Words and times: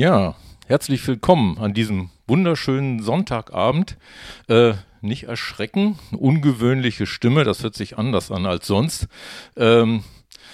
Ja, 0.00 0.34
herzlich 0.66 1.06
willkommen 1.06 1.58
an 1.58 1.74
diesem 1.74 2.08
wunderschönen 2.26 3.02
Sonntagabend. 3.02 3.98
Äh, 4.48 4.72
nicht 5.02 5.24
erschrecken, 5.24 5.98
ungewöhnliche 6.12 7.04
Stimme, 7.04 7.44
das 7.44 7.62
hört 7.62 7.74
sich 7.74 7.98
anders 7.98 8.30
an 8.30 8.46
als 8.46 8.66
sonst. 8.66 9.08
Ähm, 9.58 10.02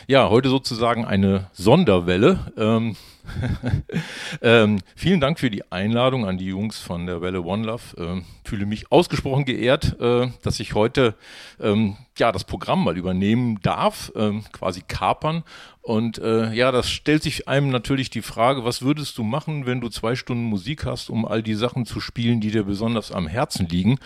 ja, 0.09 0.31
heute 0.31 0.49
sozusagen 0.49 1.05
eine 1.05 1.49
Sonderwelle. 1.53 2.53
Ähm, 2.57 2.97
ähm, 4.43 4.81
vielen 4.95 5.21
Dank 5.21 5.39
für 5.39 5.51
die 5.51 5.71
Einladung 5.71 6.27
an 6.27 6.39
die 6.39 6.47
Jungs 6.47 6.79
von 6.79 7.07
der 7.07 7.21
Welle 7.21 7.43
One 7.43 7.67
Love. 7.67 7.83
Ähm, 7.99 8.25
fühle 8.45 8.67
mich 8.67 8.91
ausgesprochen 8.93 9.45
geehrt, 9.45 9.99
äh, 10.01 10.29
dass 10.43 10.61
ich 10.61 10.75
heute 10.75 11.15
ähm, 11.61 11.97
ja 12.19 12.33
das 12.33 12.45
Programm 12.45 12.85
mal 12.85 12.97
übernehmen 12.97 13.61
darf, 13.63 14.13
ähm, 14.17 14.45
quasi 14.53 14.83
kapern. 14.87 15.45
Und 15.83 16.19
äh, 16.19 16.53
ja, 16.53 16.73
das 16.73 16.91
stellt 16.91 17.23
sich 17.23 17.49
einem 17.49 17.71
natürlich 17.71 18.11
die 18.11 18.23
Frage, 18.23 18.65
was 18.65 18.83
würdest 18.83 19.19
du 19.19 19.23
machen, 19.23 19.67
wenn 19.67 19.81
du 19.81 19.89
zwei 19.89 20.17
Stunden 20.17 20.45
Musik 20.45 20.85
hast, 20.85 21.11
um 21.11 21.25
all 21.25 21.43
die 21.43 21.55
Sachen 21.55 21.87
zu 21.87 22.01
spielen, 22.01 22.41
die 22.41 22.51
dir 22.51 22.65
besonders 22.65 23.13
am 23.13 23.29
Herzen 23.29 23.69
liegen? 23.69 23.99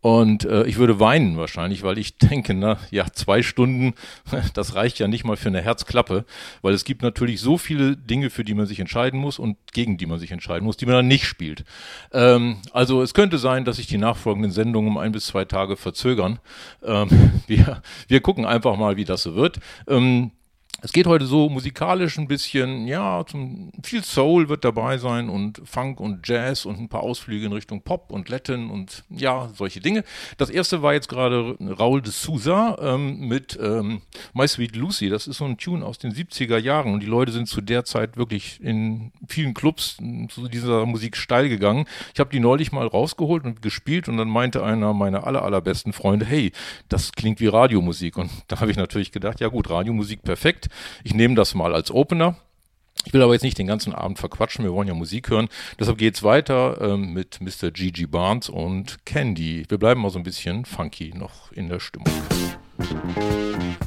Und 0.00 0.44
äh, 0.44 0.64
ich 0.64 0.76
würde 0.76 1.00
weinen 1.00 1.36
wahrscheinlich, 1.36 1.82
weil 1.82 1.98
ich 1.98 2.18
denke, 2.18 2.54
na 2.54 2.78
ja, 2.90 3.06
zwei 3.12 3.42
Stunden, 3.42 3.94
das 4.54 4.74
reicht 4.74 4.98
ja 4.98 5.08
nicht 5.08 5.24
mal 5.24 5.36
für 5.36 5.48
eine 5.48 5.60
Herzklappe, 5.60 6.24
weil 6.62 6.74
es 6.74 6.84
gibt 6.84 7.02
natürlich 7.02 7.40
so 7.40 7.58
viele 7.58 7.96
Dinge, 7.96 8.30
für 8.30 8.44
die 8.44 8.54
man 8.54 8.66
sich 8.66 8.80
entscheiden 8.80 9.18
muss 9.18 9.38
und 9.38 9.56
gegen 9.72 9.96
die 9.96 10.06
man 10.06 10.18
sich 10.18 10.30
entscheiden 10.30 10.64
muss, 10.64 10.76
die 10.76 10.86
man 10.86 10.94
dann 10.94 11.08
nicht 11.08 11.24
spielt. 11.24 11.64
Ähm, 12.12 12.58
also 12.72 13.02
es 13.02 13.14
könnte 13.14 13.38
sein, 13.38 13.64
dass 13.64 13.76
sich 13.76 13.86
die 13.86 13.98
nachfolgenden 13.98 14.52
Sendungen 14.52 14.90
um 14.90 14.98
ein 14.98 15.12
bis 15.12 15.26
zwei 15.26 15.44
Tage 15.44 15.76
verzögern. 15.76 16.38
Ähm, 16.82 17.08
wir, 17.46 17.82
wir 18.06 18.20
gucken 18.20 18.46
einfach 18.46 18.76
mal, 18.76 18.96
wie 18.96 19.04
das 19.04 19.22
so 19.22 19.34
wird. 19.34 19.58
Ähm, 19.88 20.30
es 20.80 20.92
geht 20.92 21.06
heute 21.06 21.26
so 21.26 21.48
musikalisch 21.48 22.18
ein 22.18 22.28
bisschen, 22.28 22.86
ja, 22.86 23.24
zum, 23.26 23.72
viel 23.82 24.04
Soul 24.04 24.48
wird 24.48 24.64
dabei 24.64 24.98
sein 24.98 25.28
und 25.28 25.60
Funk 25.64 25.98
und 25.98 26.26
Jazz 26.28 26.64
und 26.66 26.78
ein 26.78 26.88
paar 26.88 27.02
Ausflüge 27.02 27.46
in 27.46 27.52
Richtung 27.52 27.82
Pop 27.82 28.12
und 28.12 28.28
Latin 28.28 28.70
und 28.70 29.04
ja, 29.10 29.50
solche 29.54 29.80
Dinge. 29.80 30.04
Das 30.36 30.50
erste 30.50 30.80
war 30.82 30.94
jetzt 30.94 31.08
gerade 31.08 31.56
Raul 31.60 32.00
de 32.00 32.12
Souza 32.12 32.78
ähm, 32.80 33.26
mit 33.26 33.58
ähm, 33.60 34.02
My 34.34 34.46
Sweet 34.46 34.76
Lucy. 34.76 35.08
Das 35.08 35.26
ist 35.26 35.38
so 35.38 35.46
ein 35.46 35.58
Tune 35.58 35.84
aus 35.84 35.98
den 35.98 36.12
70er 36.12 36.58
Jahren 36.58 36.94
und 36.94 37.02
die 37.02 37.06
Leute 37.06 37.32
sind 37.32 37.48
zu 37.48 37.60
der 37.60 37.84
Zeit 37.84 38.16
wirklich 38.16 38.62
in 38.62 39.10
vielen 39.26 39.54
Clubs 39.54 39.96
zu 40.28 40.46
dieser 40.46 40.86
Musik 40.86 41.16
steil 41.16 41.48
gegangen. 41.48 41.86
Ich 42.14 42.20
habe 42.20 42.30
die 42.30 42.40
neulich 42.40 42.70
mal 42.70 42.86
rausgeholt 42.86 43.44
und 43.44 43.62
gespielt 43.62 44.08
und 44.08 44.16
dann 44.16 44.28
meinte 44.28 44.62
einer 44.62 44.92
meiner 44.92 45.26
aller, 45.26 45.42
allerbesten 45.42 45.92
Freunde, 45.92 46.24
hey, 46.24 46.52
das 46.88 47.10
klingt 47.12 47.40
wie 47.40 47.48
Radiomusik. 47.48 48.16
Und 48.16 48.30
da 48.46 48.60
habe 48.60 48.70
ich 48.70 48.76
natürlich 48.76 49.10
gedacht, 49.10 49.40
ja 49.40 49.48
gut, 49.48 49.70
Radiomusik 49.70 50.22
perfekt. 50.22 50.67
Ich 51.04 51.14
nehme 51.14 51.34
das 51.34 51.54
mal 51.54 51.74
als 51.74 51.90
Opener. 51.90 52.36
Ich 53.04 53.12
will 53.12 53.22
aber 53.22 53.32
jetzt 53.32 53.42
nicht 53.42 53.58
den 53.58 53.68
ganzen 53.68 53.94
Abend 53.94 54.18
verquatschen, 54.18 54.64
wir 54.64 54.72
wollen 54.72 54.88
ja 54.88 54.94
Musik 54.94 55.30
hören. 55.30 55.48
Deshalb 55.78 55.98
geht 55.98 56.16
es 56.16 56.22
weiter 56.22 56.78
ähm, 56.80 57.12
mit 57.12 57.40
Mr. 57.40 57.70
Gigi 57.70 58.06
Barnes 58.06 58.48
und 58.48 59.04
Candy. 59.06 59.64
Wir 59.68 59.78
bleiben 59.78 60.02
mal 60.02 60.10
so 60.10 60.18
ein 60.18 60.24
bisschen 60.24 60.64
funky 60.64 61.12
noch 61.14 61.52
in 61.52 61.68
der 61.68 61.80
Stimmung. 61.80 62.12
Musik 62.76 63.78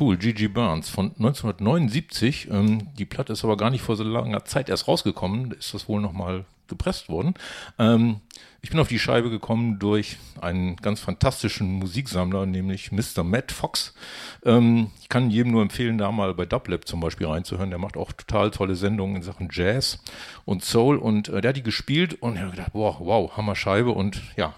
cool. 0.00 0.16
Gigi 0.16 0.48
Burns 0.48 0.88
von 0.88 1.12
1979. 1.18 2.48
Ähm, 2.50 2.88
die 2.94 3.04
Platte 3.04 3.32
ist 3.32 3.44
aber 3.44 3.56
gar 3.56 3.70
nicht 3.70 3.82
vor 3.82 3.96
so 3.96 4.04
langer 4.04 4.44
Zeit 4.44 4.68
erst 4.68 4.88
rausgekommen. 4.88 5.52
Ist 5.52 5.74
das 5.74 5.88
wohl 5.88 6.00
nochmal 6.00 6.44
gepresst 6.68 7.08
worden. 7.08 7.34
Ähm, 7.78 8.20
ich 8.60 8.70
bin 8.70 8.80
auf 8.80 8.88
die 8.88 8.98
Scheibe 8.98 9.30
gekommen 9.30 9.78
durch 9.78 10.18
einen 10.40 10.76
ganz 10.76 11.00
fantastischen 11.00 11.72
Musiksammler, 11.74 12.44
nämlich 12.44 12.92
Mr. 12.92 13.22
Matt 13.22 13.52
Fox. 13.52 13.94
Ähm, 14.44 14.90
ich 15.00 15.08
kann 15.08 15.30
jedem 15.30 15.52
nur 15.52 15.62
empfehlen, 15.62 15.96
da 15.96 16.12
mal 16.12 16.34
bei 16.34 16.44
Dublab 16.44 16.86
zum 16.86 17.00
Beispiel 17.00 17.26
reinzuhören. 17.26 17.70
Der 17.70 17.78
macht 17.78 17.96
auch 17.96 18.12
total 18.12 18.50
tolle 18.50 18.74
Sendungen 18.74 19.16
in 19.16 19.22
Sachen 19.22 19.48
Jazz 19.50 20.02
und 20.48 20.64
Soul. 20.64 20.96
Und 20.96 21.28
äh, 21.28 21.42
der 21.42 21.50
hat 21.50 21.56
die 21.56 21.62
gespielt 21.62 22.22
und 22.22 22.36
ich 22.36 22.40
habe 22.40 22.52
gedacht, 22.52 22.72
boah, 22.72 22.96
wow, 23.00 23.36
Hammer 23.36 23.54
Scheibe. 23.54 23.90
Und 23.90 24.22
ja, 24.36 24.54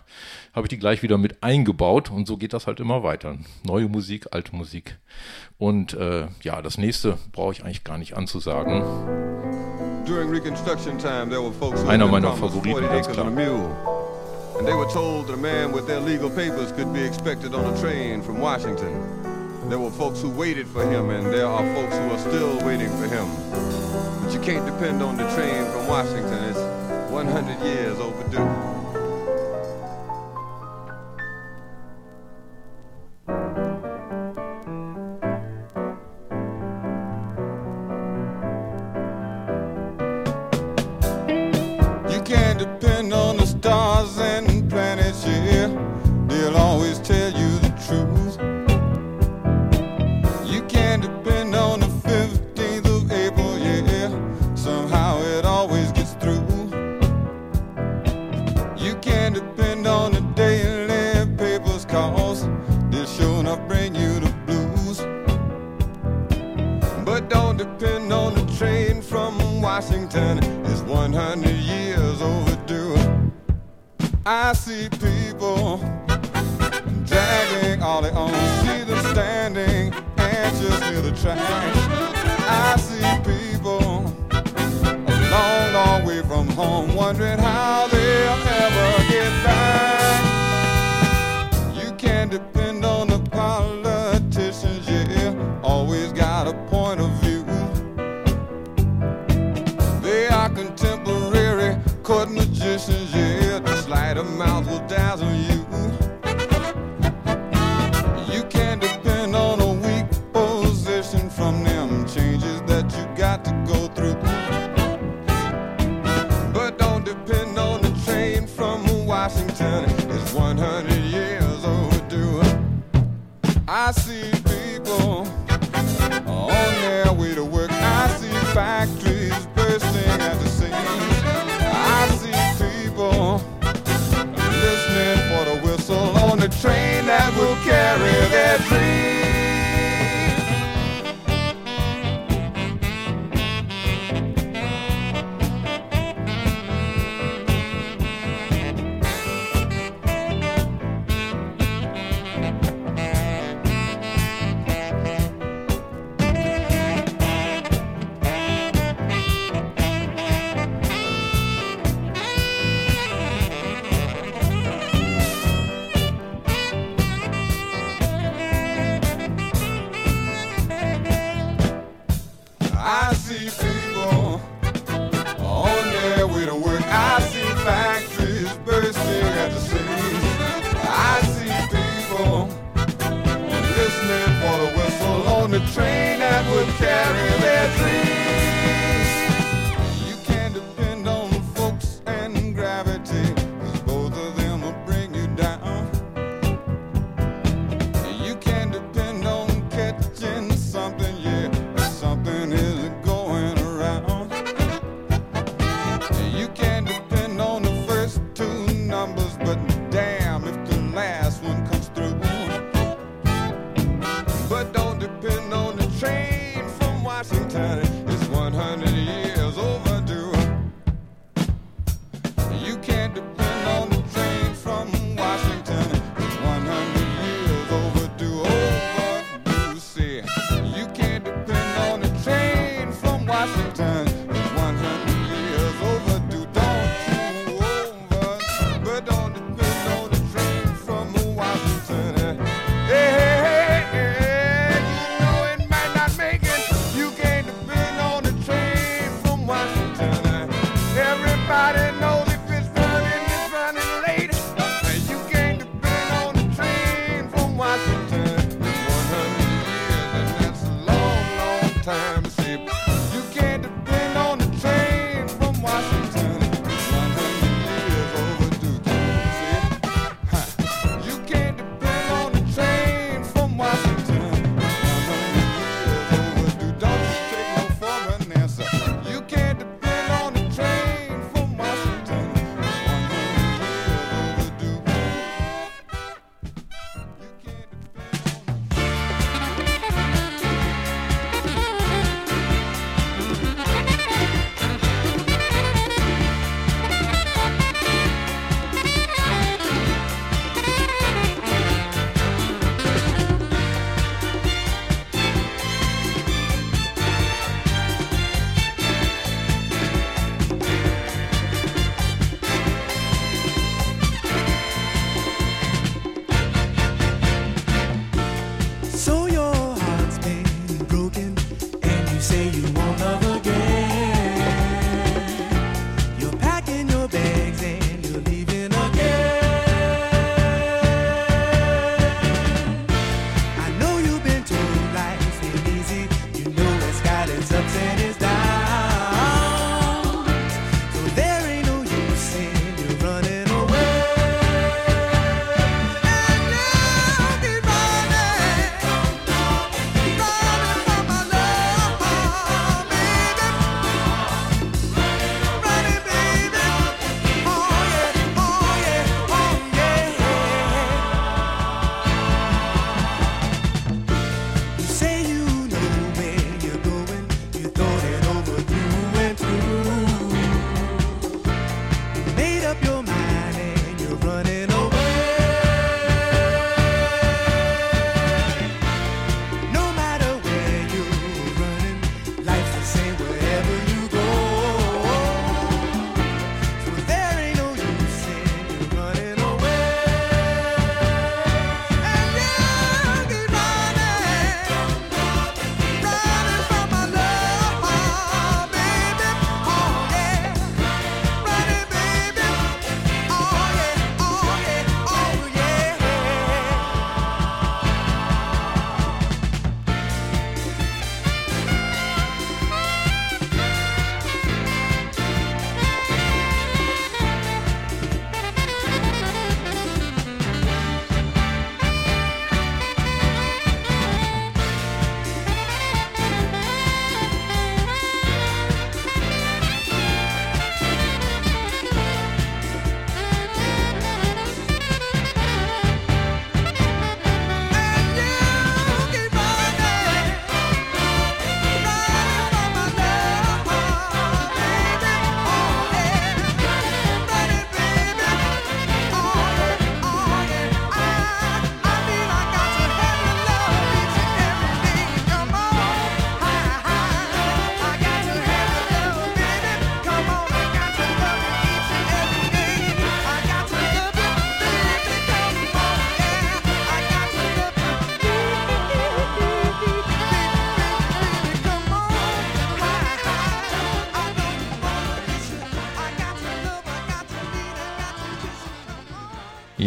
habe 0.55 0.67
ich 0.67 0.69
die 0.71 0.79
gleich 0.79 1.03
wieder 1.03 1.19
mit 1.19 1.43
eingebaut. 1.43 2.11
Und 2.11 2.29
so 2.29 2.37
geht 2.37 2.53
das 2.53 2.69
halt 2.69 2.79
immer 2.79 3.03
weiter. 3.03 3.37
Neue 3.65 3.89
Musik, 3.89 4.29
alte 4.31 4.55
Musik. 4.55 4.99
Und 5.59 5.95
äh, 5.95 6.29
ja, 6.43 6.63
das 6.63 6.79
nächste 6.79 7.19
brauche 7.33 7.53
ich 7.53 7.65
eigentlich 7.65 7.83
gar 7.83 7.99
nicht 7.99 8.17
anzusagen. 8.17 8.83
Einer 11.89 12.07
meiner 12.07 12.33
Favoriten, 12.35 12.87
ganz 12.87 13.09
klar. 13.09 13.27
And 13.27 14.69
they 14.69 14.75
were 14.75 14.89
told 14.93 15.27
that 15.29 15.35
a 15.35 15.39
man 15.39 15.73
with 15.73 15.87
their 15.87 16.01
legal 16.01 16.29
papers 16.29 16.71
could 16.73 16.93
be 16.93 17.03
expected 17.03 17.55
on 17.55 17.65
a 17.65 17.81
train 17.81 18.23
from 18.23 18.41
Washington. 18.43 18.93
There 19.71 19.79
were 19.79 19.91
folks 19.91 20.21
who 20.21 20.29
waited 20.29 20.67
for 20.67 20.83
him, 20.83 21.09
and 21.09 21.33
there 21.33 21.47
are 21.47 21.65
folks 21.75 21.97
who 21.97 22.11
are 22.11 22.19
still 22.19 22.59
waiting 22.67 22.91
for 22.99 23.07
him. 23.09 24.10
You 24.33 24.39
can't 24.39 24.65
depend 24.65 25.03
on 25.03 25.17
the 25.17 25.25
train 25.35 25.65
from 25.67 25.87
Washington. 25.89 26.45
It's 26.45 26.59
100 27.11 27.63
years 27.63 27.99
overdue. 27.99 28.39
You 42.09 42.23
can't 42.23 42.59
depend 42.59 43.13
on 43.13 43.37
the 43.37 43.47
stars 43.47 44.19
and 44.19 44.71
planets, 44.71 45.27
yeah. 45.27 45.69
They'll 46.29 46.57
always 46.57 46.99
tell 47.01 47.30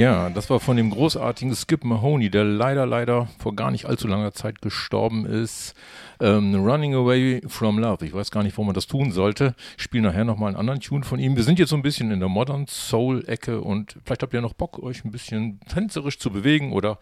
Ja, 0.03 0.29
das 0.29 0.49
war 0.49 0.59
von 0.59 0.75
dem 0.75 0.89
großartigen 0.89 1.55
Skip 1.55 1.85
Mahoney, 1.85 2.29
der 2.29 2.43
leider, 2.43 2.85
leider 2.85 3.29
vor 3.39 3.55
gar 3.55 3.71
nicht 3.71 3.85
allzu 3.85 4.05
langer 4.05 4.33
Zeit 4.33 4.61
gestorben 4.61 5.25
ist. 5.25 5.75
Ähm, 6.19 6.55
Running 6.55 6.93
Away 6.93 7.41
from 7.47 7.79
Love. 7.79 8.05
Ich 8.05 8.11
weiß 8.11 8.29
gar 8.29 8.43
nicht, 8.43 8.57
wo 8.57 8.65
man 8.65 8.73
das 8.73 8.85
tun 8.85 9.13
sollte. 9.13 9.55
Ich 9.77 9.83
spiele 9.83 10.03
nachher 10.03 10.25
nochmal 10.25 10.49
einen 10.49 10.57
anderen 10.57 10.81
Tune 10.81 11.05
von 11.05 11.19
ihm. 11.19 11.37
Wir 11.37 11.43
sind 11.43 11.57
jetzt 11.57 11.69
so 11.69 11.77
ein 11.77 11.83
bisschen 11.83 12.11
in 12.11 12.19
der 12.19 12.27
Modern 12.27 12.67
Soul-Ecke 12.67 13.61
und 13.61 13.95
vielleicht 14.03 14.23
habt 14.23 14.33
ihr 14.33 14.41
noch 14.41 14.51
Bock, 14.51 14.83
euch 14.83 15.05
ein 15.05 15.11
bisschen 15.11 15.61
tänzerisch 15.69 16.19
zu 16.19 16.31
bewegen 16.31 16.73
oder 16.73 16.99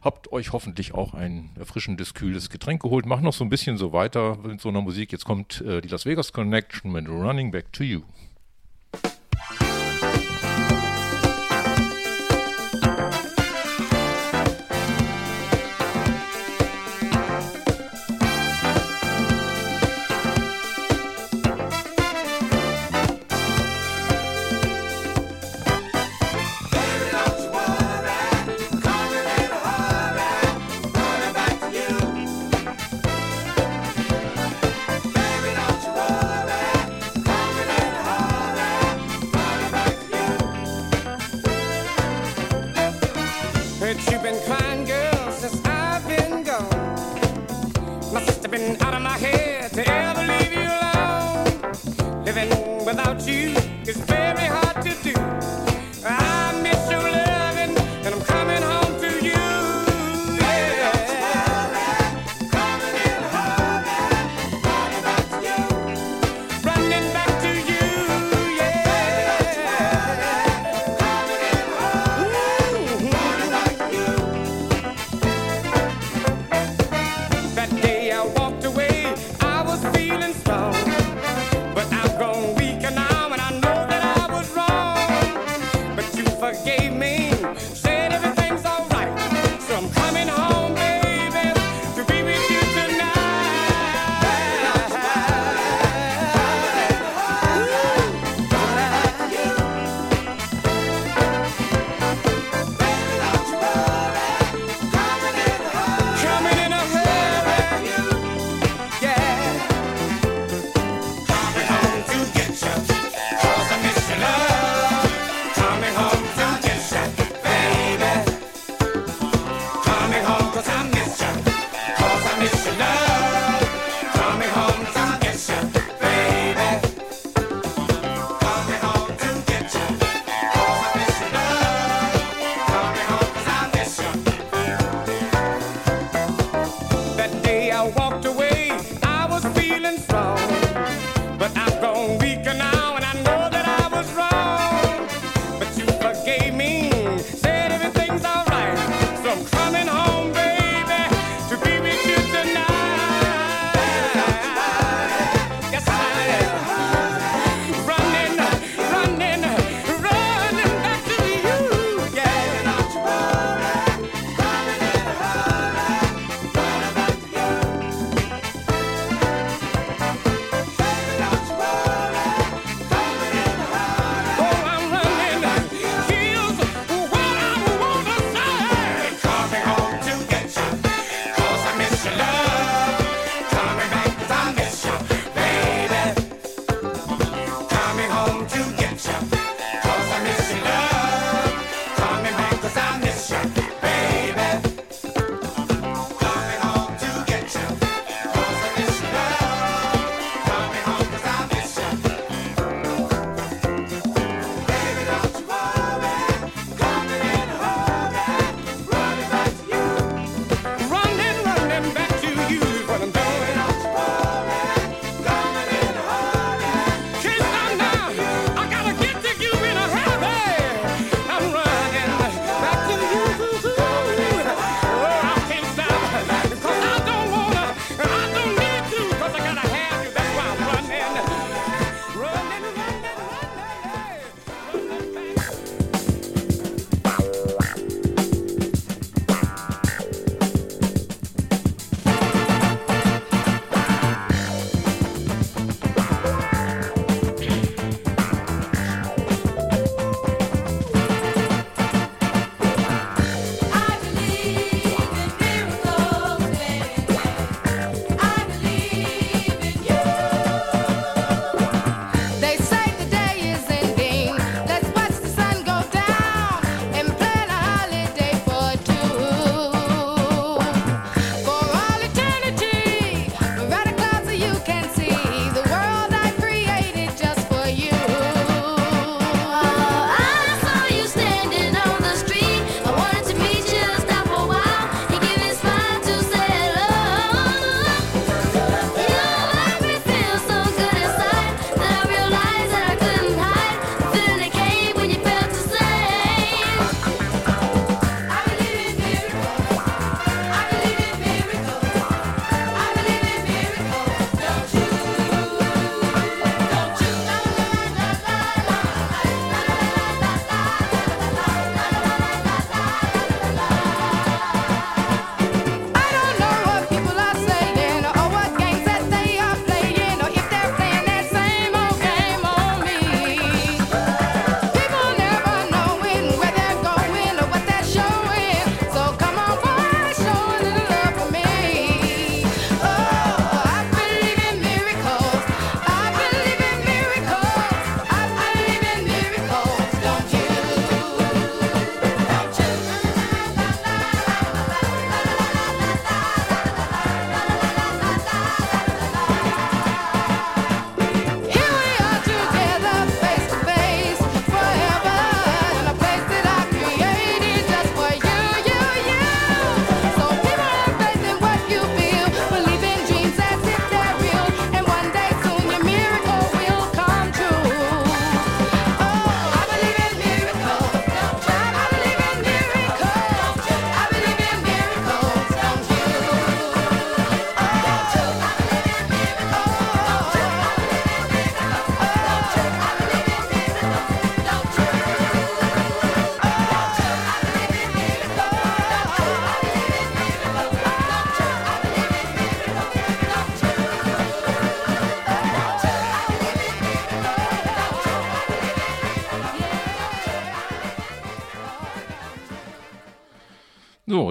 habt 0.00 0.32
euch 0.32 0.54
hoffentlich 0.54 0.94
auch 0.94 1.12
ein 1.12 1.50
erfrischendes, 1.58 2.14
kühles 2.14 2.48
Getränk 2.48 2.80
geholt. 2.80 3.04
Mach 3.04 3.20
noch 3.20 3.34
so 3.34 3.44
ein 3.44 3.50
bisschen 3.50 3.76
so 3.76 3.92
weiter 3.92 4.38
mit 4.42 4.62
so 4.62 4.70
einer 4.70 4.80
Musik. 4.80 5.12
Jetzt 5.12 5.26
kommt 5.26 5.60
äh, 5.60 5.82
die 5.82 5.88
Las 5.88 6.06
Vegas 6.06 6.32
Connection 6.32 6.92
mit 6.92 7.10
Running 7.10 7.50
Back 7.50 7.74
to 7.74 7.84
You. 7.84 8.00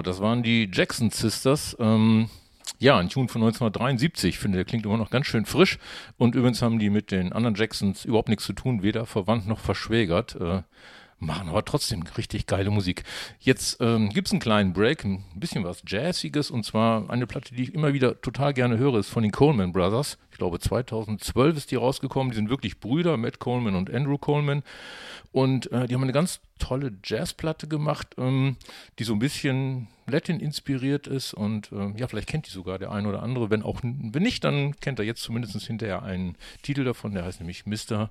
Das 0.08 0.20
waren 0.20 0.42
die 0.42 0.70
Jackson 0.72 1.10
Sisters. 1.10 1.76
Ähm, 1.78 2.30
ja, 2.78 2.96
ein 2.96 3.08
Tune 3.08 3.28
von 3.28 3.42
1973. 3.42 4.30
Ich 4.30 4.38
finde, 4.38 4.56
der 4.56 4.64
klingt 4.64 4.86
immer 4.86 4.96
noch 4.96 5.10
ganz 5.10 5.26
schön 5.26 5.44
frisch. 5.44 5.78
Und 6.16 6.34
übrigens 6.34 6.62
haben 6.62 6.78
die 6.78 6.90
mit 6.90 7.10
den 7.10 7.32
anderen 7.32 7.54
Jacksons 7.54 8.04
überhaupt 8.04 8.28
nichts 8.28 8.44
zu 8.44 8.54
tun, 8.54 8.82
weder 8.82 9.04
verwandt 9.04 9.46
noch 9.46 9.60
verschwägert. 9.60 10.36
Äh, 10.40 10.62
machen 11.20 11.48
aber 11.48 11.64
trotzdem 11.64 12.04
richtig 12.16 12.46
geile 12.46 12.70
Musik. 12.70 13.02
Jetzt 13.40 13.80
ähm, 13.80 14.08
gibt 14.10 14.28
es 14.28 14.32
einen 14.32 14.40
kleinen 14.40 14.72
Break, 14.72 15.04
ein 15.04 15.24
bisschen 15.34 15.64
was 15.64 15.82
Jazziges 15.86 16.50
und 16.50 16.64
zwar 16.64 17.10
eine 17.10 17.26
Platte, 17.26 17.54
die 17.54 17.64
ich 17.64 17.74
immer 17.74 17.92
wieder 17.92 18.20
total 18.20 18.54
gerne 18.54 18.78
höre, 18.78 18.98
ist 18.98 19.08
von 19.08 19.24
den 19.24 19.32
Coleman 19.32 19.72
Brothers. 19.72 20.18
Ich 20.30 20.38
glaube 20.38 20.60
2012 20.60 21.56
ist 21.56 21.70
die 21.70 21.76
rausgekommen. 21.76 22.30
Die 22.30 22.36
sind 22.36 22.50
wirklich 22.50 22.78
Brüder, 22.78 23.16
Matt 23.16 23.40
Coleman 23.40 23.74
und 23.74 23.92
Andrew 23.92 24.18
Coleman. 24.18 24.62
Und 25.32 25.70
äh, 25.72 25.86
die 25.86 25.94
haben 25.94 26.02
eine 26.02 26.12
ganz 26.12 26.40
tolle 26.58 26.92
Jazzplatte 27.04 27.66
gemacht, 27.66 28.14
ähm, 28.16 28.56
die 28.98 29.04
so 29.04 29.12
ein 29.12 29.18
bisschen 29.18 29.88
Latin 30.08 30.40
inspiriert 30.40 31.06
ist 31.06 31.34
und 31.34 31.72
äh, 31.72 31.92
ja, 31.96 32.08
vielleicht 32.08 32.28
kennt 32.28 32.46
die 32.46 32.50
sogar 32.50 32.78
der 32.78 32.90
ein 32.92 33.06
oder 33.06 33.22
andere. 33.22 33.50
Wenn 33.50 33.62
auch 33.62 33.80
wenn 33.82 34.22
nicht, 34.22 34.44
dann 34.44 34.74
kennt 34.76 34.98
er 34.98 35.04
jetzt 35.04 35.22
zumindest 35.22 35.60
hinterher 35.66 36.02
einen 36.02 36.36
Titel 36.62 36.84
davon, 36.84 37.14
der 37.14 37.24
heißt 37.24 37.40
nämlich 37.40 37.66
Mr. 37.66 38.10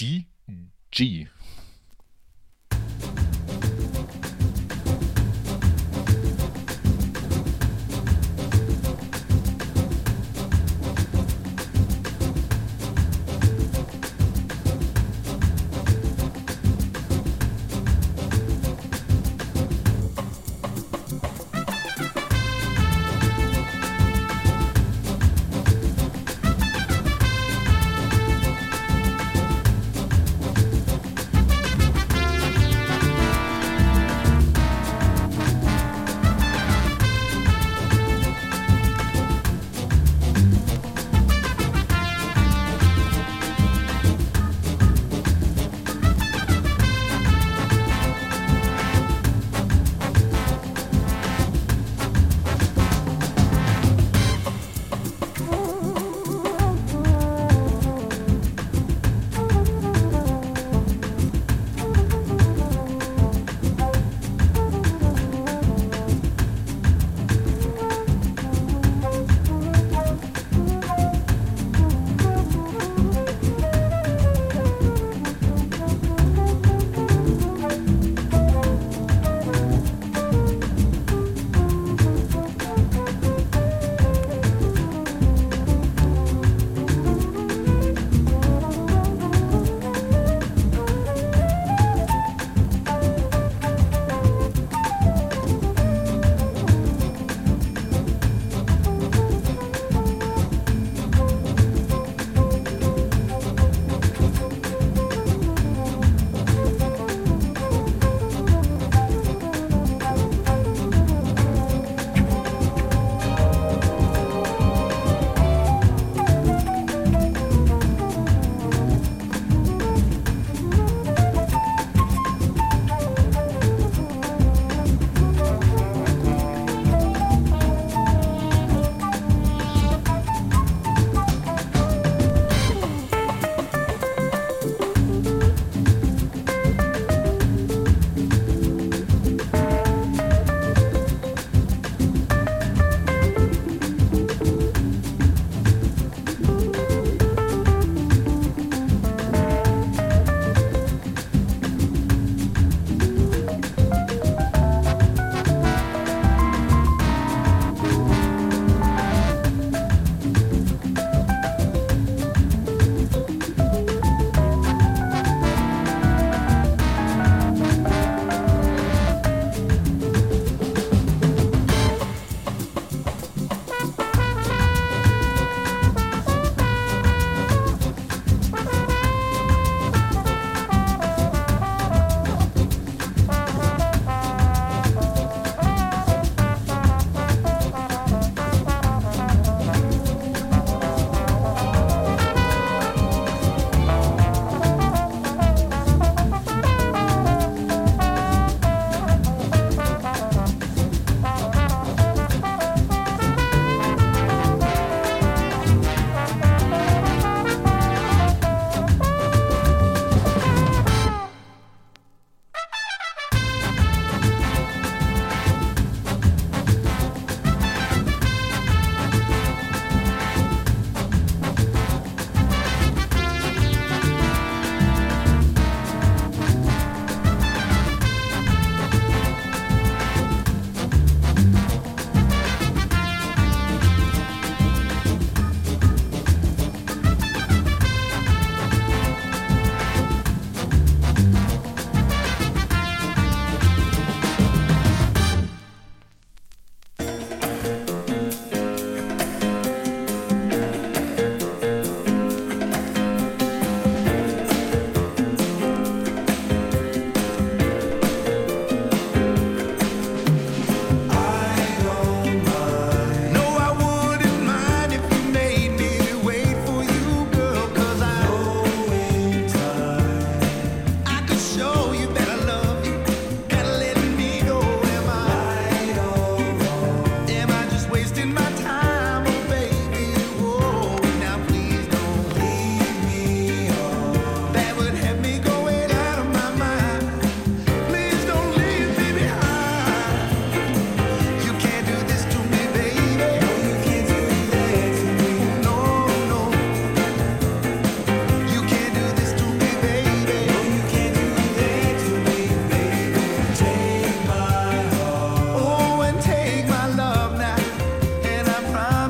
DG. 0.00 1.26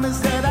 promise 0.02 0.18
that 0.18 0.41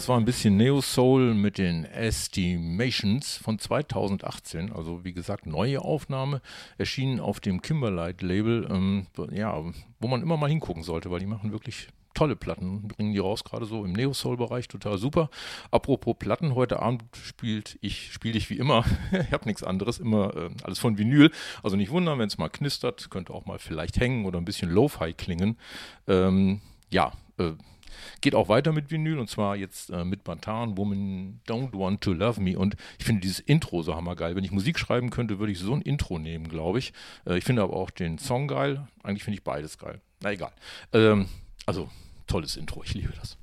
das 0.00 0.08
war 0.08 0.16
ein 0.16 0.24
bisschen 0.24 0.56
Neo 0.56 0.80
Soul 0.80 1.34
mit 1.34 1.58
den 1.58 1.84
Estimations 1.84 3.36
von 3.36 3.58
2018. 3.58 4.72
Also 4.72 5.04
wie 5.04 5.12
gesagt, 5.12 5.44
neue 5.44 5.82
Aufnahme, 5.82 6.40
erschienen 6.78 7.20
auf 7.20 7.38
dem 7.38 7.60
Kimberlite 7.60 8.24
Label, 8.24 8.66
ähm, 8.70 9.08
ja, 9.30 9.62
wo 9.98 10.08
man 10.08 10.22
immer 10.22 10.38
mal 10.38 10.48
hingucken 10.48 10.84
sollte, 10.84 11.10
weil 11.10 11.20
die 11.20 11.26
machen 11.26 11.52
wirklich 11.52 11.88
tolle 12.14 12.34
Platten, 12.34 12.88
bringen 12.88 13.12
die 13.12 13.18
raus, 13.18 13.44
gerade 13.44 13.66
so 13.66 13.84
im 13.84 13.92
Neo-Soul-Bereich, 13.92 14.68
total 14.68 14.96
super. 14.96 15.28
Apropos 15.70 16.16
Platten, 16.18 16.54
heute 16.54 16.80
Abend 16.80 17.04
spielt 17.22 17.76
ich, 17.82 18.10
spiele 18.10 18.38
ich 18.38 18.48
wie 18.48 18.56
immer, 18.56 18.86
ich 19.12 19.32
habe 19.32 19.44
nichts 19.44 19.62
anderes, 19.62 19.98
immer 19.98 20.34
äh, 20.34 20.50
alles 20.62 20.78
von 20.78 20.96
Vinyl. 20.96 21.30
Also 21.62 21.76
nicht 21.76 21.90
wundern, 21.90 22.18
wenn 22.18 22.28
es 22.28 22.38
mal 22.38 22.48
knistert, 22.48 23.10
könnte 23.10 23.34
auch 23.34 23.44
mal 23.44 23.58
vielleicht 23.58 24.00
hängen 24.00 24.24
oder 24.24 24.38
ein 24.38 24.46
bisschen 24.46 24.70
Lo-Fi 24.70 25.12
klingen. 25.12 25.58
Ähm, 26.08 26.62
ja, 26.88 27.12
äh, 27.36 27.52
geht 28.20 28.34
auch 28.34 28.48
weiter 28.48 28.72
mit 28.72 28.90
Vinyl 28.90 29.18
und 29.18 29.28
zwar 29.28 29.56
jetzt 29.56 29.90
äh, 29.90 30.04
mit 30.04 30.24
Bantan, 30.24 30.76
Woman 30.76 31.40
Don't 31.46 31.72
Want 31.72 32.00
to 32.02 32.12
Love 32.12 32.40
Me. 32.40 32.58
Und 32.58 32.76
ich 32.98 33.04
finde 33.04 33.20
dieses 33.22 33.40
Intro 33.40 33.82
so 33.82 33.94
hammergeil. 33.94 34.36
Wenn 34.36 34.44
ich 34.44 34.50
Musik 34.50 34.78
schreiben 34.78 35.10
könnte, 35.10 35.38
würde 35.38 35.52
ich 35.52 35.58
so 35.58 35.74
ein 35.74 35.82
Intro 35.82 36.18
nehmen, 36.18 36.48
glaube 36.48 36.78
ich. 36.78 36.92
Äh, 37.26 37.38
ich 37.38 37.44
finde 37.44 37.62
aber 37.62 37.74
auch 37.74 37.90
den 37.90 38.18
Song 38.18 38.48
geil. 38.48 38.86
Eigentlich 39.02 39.24
finde 39.24 39.38
ich 39.38 39.44
beides 39.44 39.78
geil. 39.78 40.00
Na 40.20 40.32
egal. 40.32 40.52
Ähm, 40.92 41.26
also 41.66 41.88
tolles 42.26 42.56
Intro, 42.56 42.82
ich 42.84 42.94
liebe 42.94 43.12
das. 43.18 43.36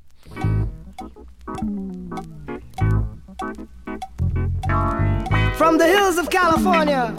From 5.55 5.79
the 5.79 5.85
hills 5.85 6.17
of 6.17 6.29
California 6.29 7.15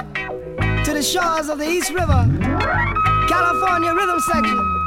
to 0.85 0.93
the 0.93 1.03
shores 1.03 1.49
of 1.49 1.59
the 1.59 1.67
East 1.67 1.91
River, 1.91 2.29
California 3.29 3.93
Rhythm 3.93 4.21
Section. 4.21 4.79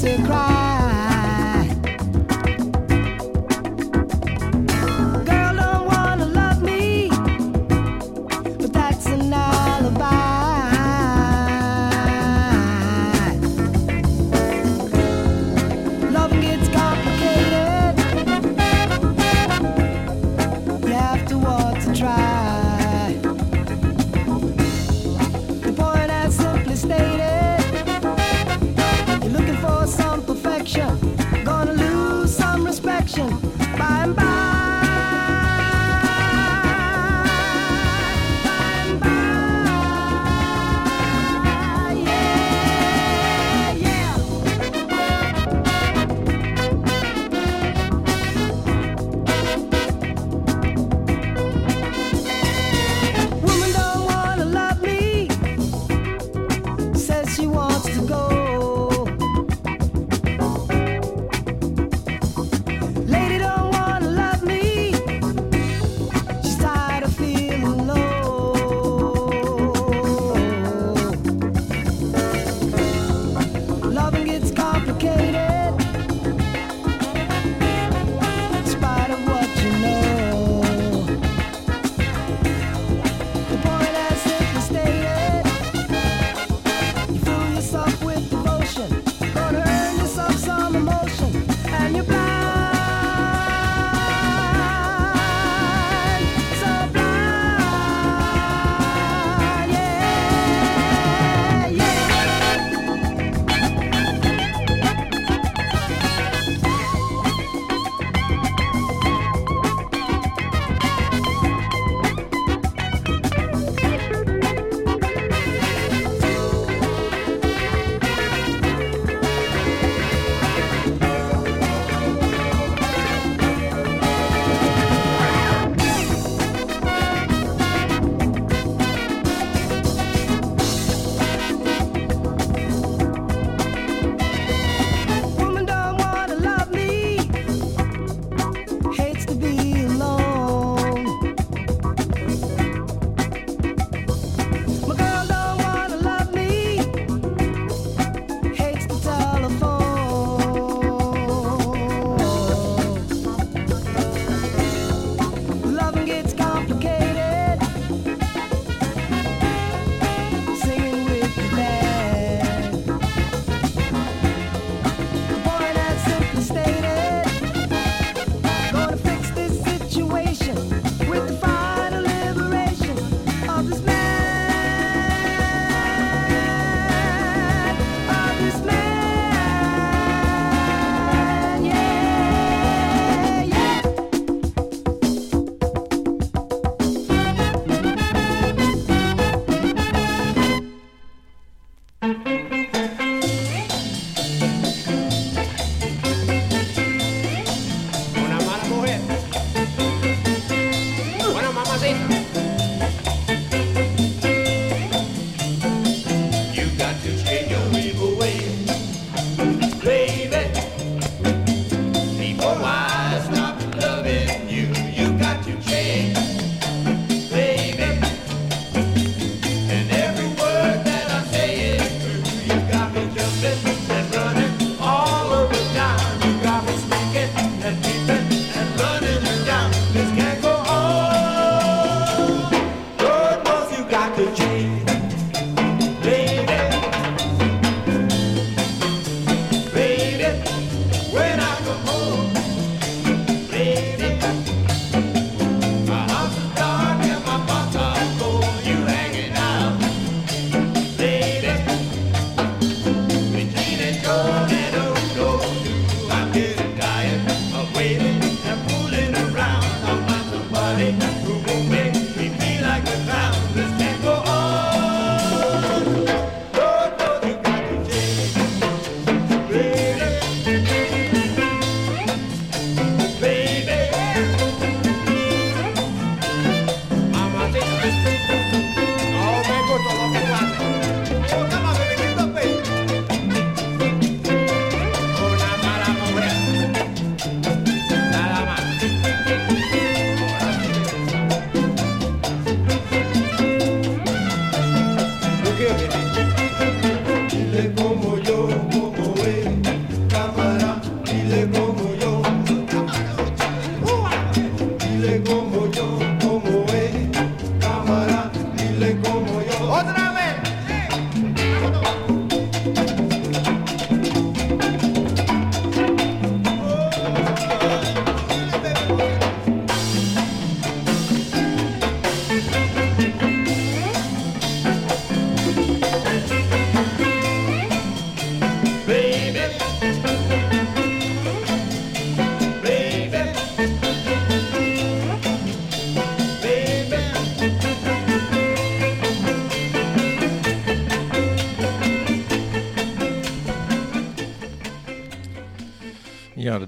say 0.00 0.16
cry. 0.24 0.49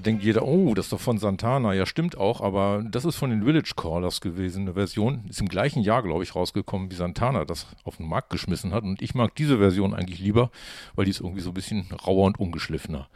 Denkt 0.03 0.23
jeder, 0.23 0.43
oh, 0.43 0.73
das 0.73 0.85
ist 0.85 0.93
doch 0.93 0.99
von 0.99 1.17
Santana. 1.17 1.73
Ja, 1.73 1.85
stimmt 1.85 2.17
auch, 2.17 2.41
aber 2.41 2.83
das 2.89 3.05
ist 3.05 3.15
von 3.15 3.29
den 3.29 3.43
Village 3.43 3.73
Callers 3.75 4.21
gewesen. 4.21 4.63
Eine 4.63 4.73
Version 4.73 5.23
ist 5.29 5.41
im 5.41 5.49
gleichen 5.49 5.81
Jahr, 5.81 6.03
glaube 6.03 6.23
ich, 6.23 6.35
rausgekommen, 6.35 6.91
wie 6.91 6.95
Santana 6.95 7.45
das 7.45 7.67
auf 7.83 7.97
den 7.97 8.07
Markt 8.07 8.29
geschmissen 8.29 8.73
hat. 8.73 8.83
Und 8.83 9.01
ich 9.01 9.15
mag 9.15 9.35
diese 9.35 9.57
Version 9.57 9.93
eigentlich 9.93 10.19
lieber, 10.19 10.51
weil 10.95 11.05
die 11.05 11.11
ist 11.11 11.21
irgendwie 11.21 11.41
so 11.41 11.51
ein 11.51 11.55
bisschen 11.55 11.87
rauer 12.05 12.27
und 12.27 12.39
ungeschliffener. 12.39 13.07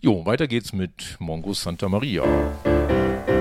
Jo, 0.00 0.26
weiter 0.26 0.46
geht's 0.46 0.72
mit 0.72 1.16
Mongo 1.18 1.54
Santa 1.54 1.88
Maria. 1.88 2.24
Ja, 2.24 3.35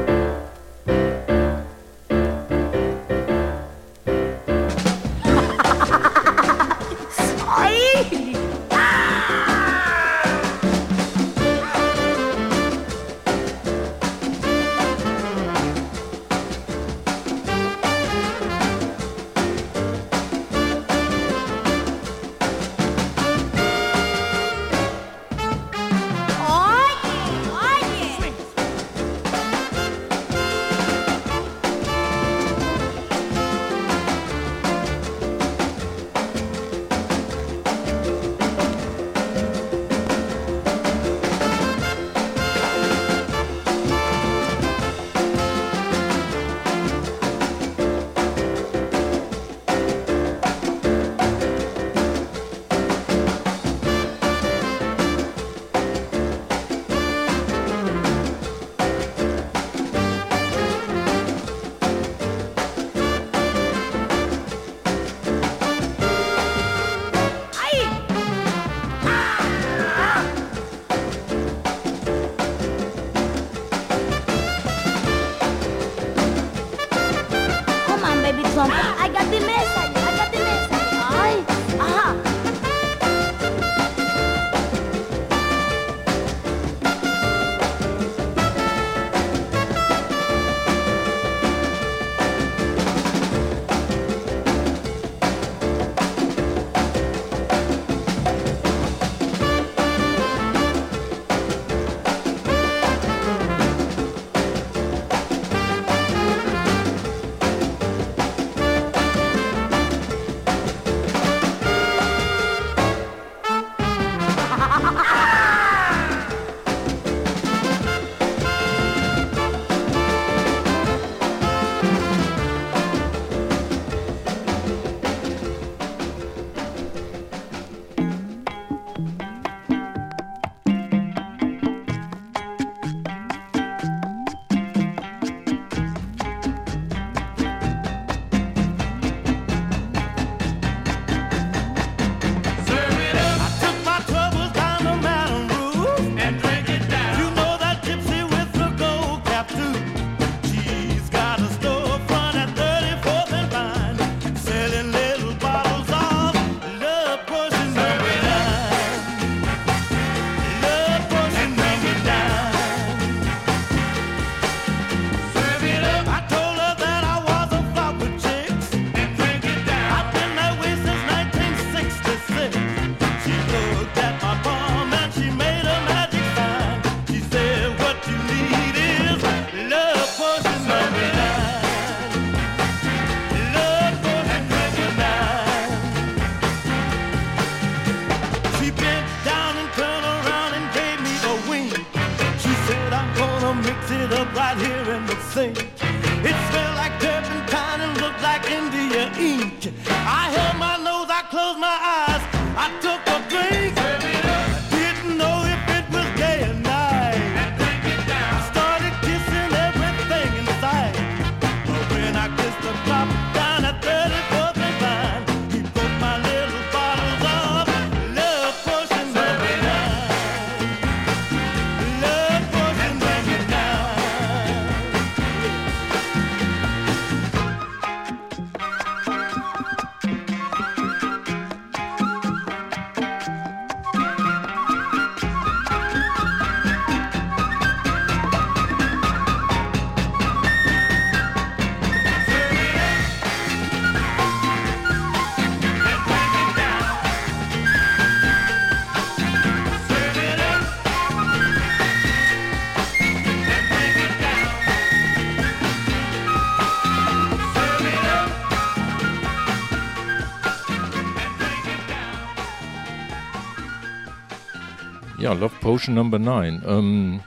Love 265.40 265.56
Potion 265.60 265.96
Number 265.96 266.18
9. 266.18 266.64
Ähm, 266.66 267.20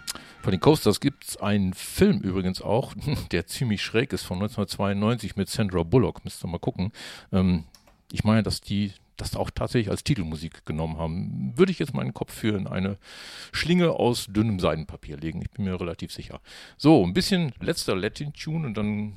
von 0.42 0.50
den 0.50 0.60
Coasters 0.60 1.00
gibt 1.00 1.24
es 1.24 1.36
einen 1.36 1.74
Film 1.74 2.20
übrigens 2.20 2.62
auch, 2.62 2.94
der 3.32 3.46
ziemlich 3.46 3.82
schräg 3.82 4.12
ist, 4.12 4.22
von 4.22 4.38
1992 4.38 5.36
mit 5.36 5.48
Sandra 5.48 5.82
Bullock. 5.82 6.24
Müsst 6.24 6.44
ihr 6.44 6.48
mal 6.48 6.58
gucken. 6.58 6.92
Ähm, 7.32 7.64
ich 8.10 8.24
meine, 8.24 8.42
dass 8.42 8.60
die 8.60 8.92
das 9.18 9.36
auch 9.36 9.50
tatsächlich 9.50 9.90
als 9.90 10.04
Titelmusik 10.04 10.64
genommen 10.64 10.96
haben. 10.96 11.52
Würde 11.56 11.72
ich 11.72 11.78
jetzt 11.78 11.92
meinen 11.92 12.14
Kopf 12.14 12.32
für 12.32 12.56
in 12.56 12.66
eine 12.66 12.96
Schlinge 13.52 13.90
aus 13.90 14.26
dünnem 14.28 14.58
Seidenpapier 14.60 15.16
legen. 15.16 15.42
Ich 15.42 15.50
bin 15.50 15.64
mir 15.64 15.78
relativ 15.78 16.12
sicher. 16.12 16.40
So, 16.76 17.04
ein 17.04 17.14
bisschen 17.14 17.52
letzter 17.60 17.96
Latin-Tune 17.96 18.66
und 18.66 18.74
dann 18.74 19.16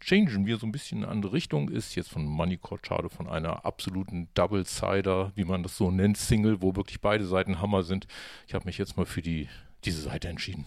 changen 0.00 0.46
wir 0.46 0.56
so 0.56 0.66
ein 0.66 0.72
bisschen 0.72 0.98
in 0.98 1.04
eine 1.04 1.12
andere 1.12 1.32
Richtung. 1.32 1.68
Ist 1.68 1.94
jetzt 1.94 2.10
von 2.10 2.24
Money 2.24 2.56
Corchado 2.56 3.08
von 3.08 3.28
einer 3.28 3.64
absoluten 3.64 4.28
Double-Sider, 4.34 5.32
wie 5.34 5.44
man 5.44 5.62
das 5.62 5.76
so 5.76 5.90
nennt, 5.90 6.16
Single, 6.16 6.62
wo 6.62 6.76
wirklich 6.76 7.00
beide 7.00 7.24
Seiten 7.24 7.60
Hammer 7.60 7.82
sind. 7.82 8.06
Ich 8.46 8.54
habe 8.54 8.64
mich 8.64 8.78
jetzt 8.78 8.96
mal 8.96 9.06
für 9.06 9.22
die, 9.22 9.48
diese 9.84 10.02
Seite 10.02 10.28
entschieden. 10.28 10.66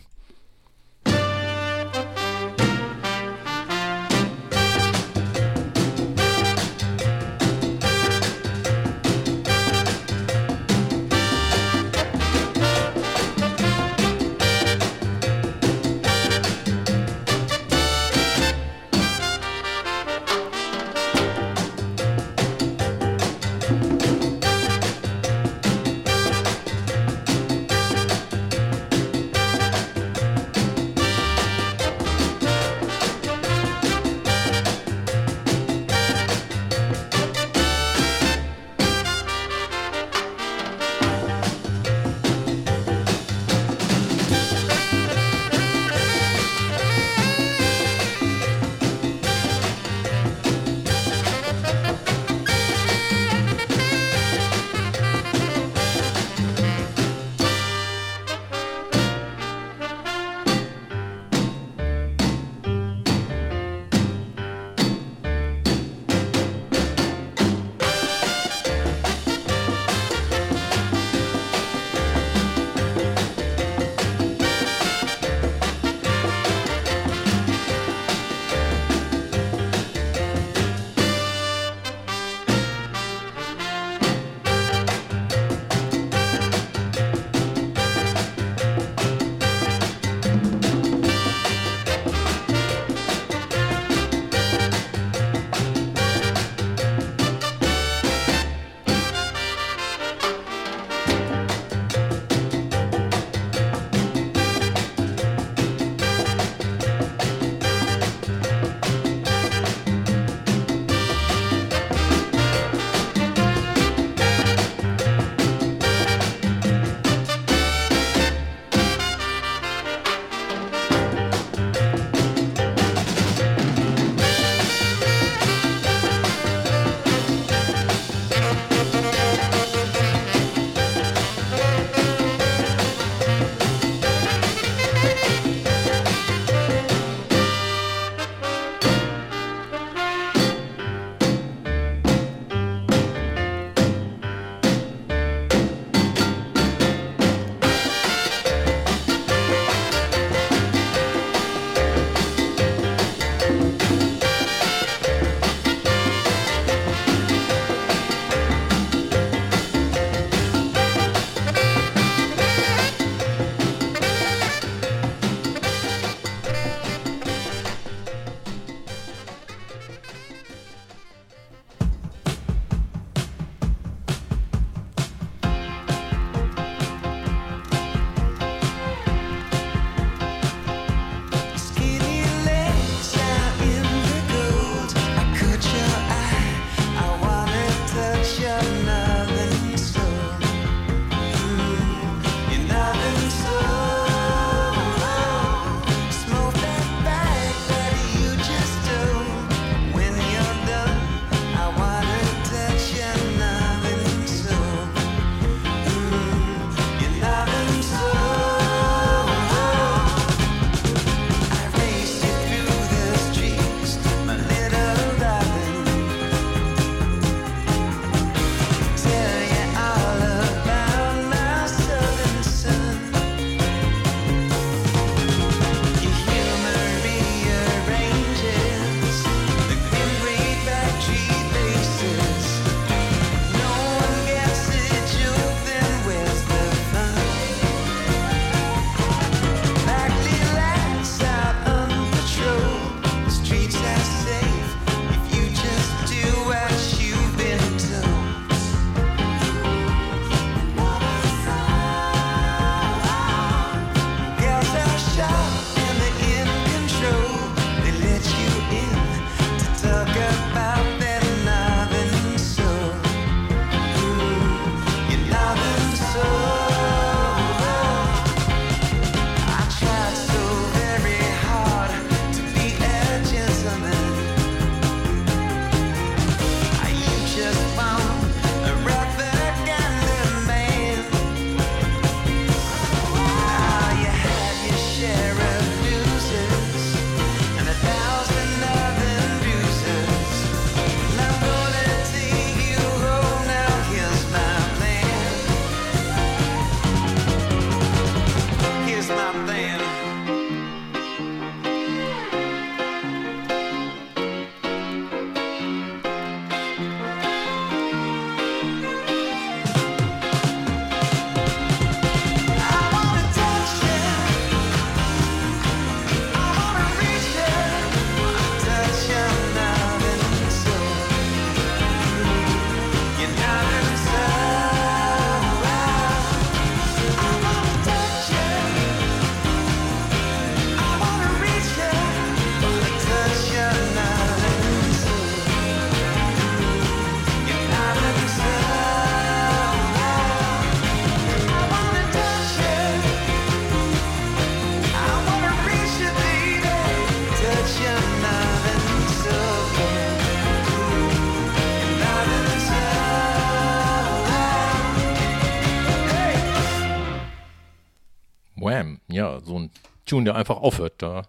Ja, 359.16 359.39
so 359.39 359.57
ein 359.57 359.70
Tune, 360.05 360.26
der 360.26 360.36
einfach 360.36 360.57
aufhört. 360.57 360.95
Da, 360.97 361.24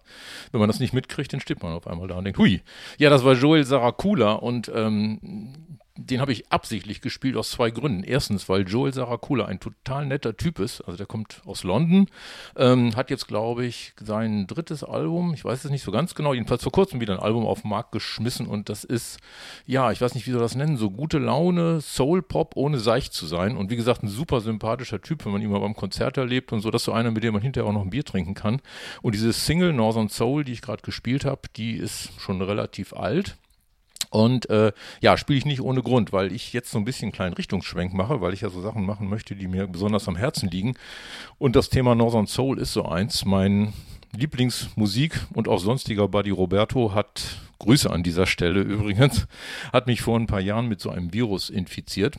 wenn 0.51 0.59
man 0.59 0.69
das 0.69 0.79
nicht 0.79 0.93
mitkriegt, 0.93 1.33
dann 1.33 1.39
steht 1.39 1.63
man 1.63 1.73
auf 1.73 1.87
einmal 1.87 2.07
da 2.07 2.15
und 2.15 2.25
denkt, 2.25 2.37
hui. 2.37 2.61
Ja, 2.97 3.09
das 3.09 3.23
war 3.23 3.33
Joel 3.33 3.63
Saracula 3.63 4.33
und 4.33 4.71
ähm, 4.73 5.53
den 5.97 6.21
habe 6.21 6.31
ich 6.31 6.51
absichtlich 6.51 7.01
gespielt 7.01 7.35
aus 7.35 7.51
zwei 7.51 7.71
Gründen. 7.71 8.03
Erstens, 8.03 8.47
weil 8.47 8.67
Joel 8.67 8.93
Saracula 8.93 9.45
ein 9.45 9.59
total 9.59 10.05
netter 10.05 10.37
Typ 10.37 10.59
ist. 10.59 10.81
Also 10.81 10.97
der 10.97 11.05
kommt 11.05 11.41
aus 11.45 11.63
London, 11.63 12.07
ähm, 12.55 12.95
hat 12.95 13.09
jetzt, 13.09 13.27
glaube 13.27 13.65
ich, 13.65 13.93
sein 13.99 14.47
drittes 14.47 14.83
Album, 14.83 15.33
ich 15.33 15.43
weiß 15.43 15.65
es 15.65 15.71
nicht 15.71 15.83
so 15.83 15.91
ganz 15.91 16.15
genau, 16.15 16.33
jedenfalls 16.33 16.63
vor 16.63 16.71
kurzem 16.71 17.01
wieder 17.01 17.13
ein 17.13 17.19
Album 17.19 17.45
auf 17.45 17.61
den 17.61 17.69
Markt 17.69 17.91
geschmissen 17.91 18.47
und 18.47 18.69
das 18.69 18.83
ist, 18.83 19.19
ja, 19.65 19.91
ich 19.91 20.01
weiß 20.01 20.15
nicht, 20.15 20.27
wie 20.27 20.31
soll 20.31 20.41
das 20.41 20.55
nennen, 20.55 20.77
so 20.77 20.91
gute 20.91 21.17
Laune, 21.17 21.81
Soul-Pop, 21.81 22.55
ohne 22.55 22.79
seicht 22.79 23.13
zu 23.13 23.25
sein. 23.25 23.57
Und 23.57 23.69
wie 23.69 23.75
gesagt, 23.75 24.03
ein 24.03 24.07
super 24.07 24.41
sympathischer 24.41 25.01
Typ, 25.01 25.25
wenn 25.25 25.31
man 25.31 25.41
ihn 25.41 25.49
mal 25.49 25.59
beim 25.59 25.75
Konzert 25.75 26.17
erlebt 26.17 26.51
und 26.53 26.61
so. 26.61 26.71
Das 26.71 26.81
ist 26.81 26.85
so 26.85 26.91
einer, 26.91 27.11
mit 27.11 27.23
dem 27.23 27.33
man 27.33 27.41
hinterher 27.41 27.69
auch 27.69 27.73
noch 27.73 27.83
ein 27.83 27.89
Bier 27.89 28.03
trinken 28.03 28.33
kann. 28.33 28.61
Und 29.01 29.15
diese 29.15 29.33
Single 29.33 29.73
Northern 29.73 30.09
Soul, 30.09 30.43
die 30.43 30.53
ich 30.53 30.61
gerade 30.61 30.81
gespielt 30.81 31.25
habe, 31.25 31.41
die 31.55 31.73
ist 31.73 32.11
schon 32.19 32.41
relativ 32.41 32.93
alt. 32.93 33.37
Und 34.09 34.49
äh, 34.49 34.71
ja, 35.01 35.17
spiele 35.17 35.37
ich 35.37 35.45
nicht 35.45 35.61
ohne 35.61 35.83
Grund, 35.83 36.13
weil 36.13 36.31
ich 36.31 36.53
jetzt 36.53 36.71
so 36.71 36.77
ein 36.77 36.85
bisschen 36.85 37.07
einen 37.07 37.11
kleinen 37.13 37.33
Richtungsschwenk 37.33 37.93
mache, 37.93 38.21
weil 38.21 38.33
ich 38.33 38.41
ja 38.41 38.49
so 38.49 38.61
Sachen 38.61 38.85
machen 38.85 39.09
möchte, 39.09 39.35
die 39.35 39.47
mir 39.47 39.67
besonders 39.67 40.07
am 40.07 40.15
Herzen 40.15 40.49
liegen. 40.49 40.75
Und 41.37 41.55
das 41.55 41.69
Thema 41.69 41.95
Northern 41.95 42.27
Soul 42.27 42.59
ist 42.59 42.73
so 42.73 42.85
eins. 42.85 43.25
Mein 43.25 43.73
Lieblingsmusik 44.15 45.19
und 45.33 45.47
auch 45.47 45.59
sonstiger 45.59 46.07
Buddy 46.07 46.31
Roberto 46.31 46.93
hat, 46.93 47.37
Grüße 47.59 47.89
an 47.89 48.03
dieser 48.03 48.25
Stelle 48.25 48.61
übrigens, 48.61 49.27
hat 49.73 49.87
mich 49.87 50.01
vor 50.01 50.17
ein 50.17 50.27
paar 50.27 50.41
Jahren 50.41 50.67
mit 50.67 50.79
so 50.79 50.89
einem 50.89 51.13
Virus 51.13 51.49
infiziert 51.49 52.17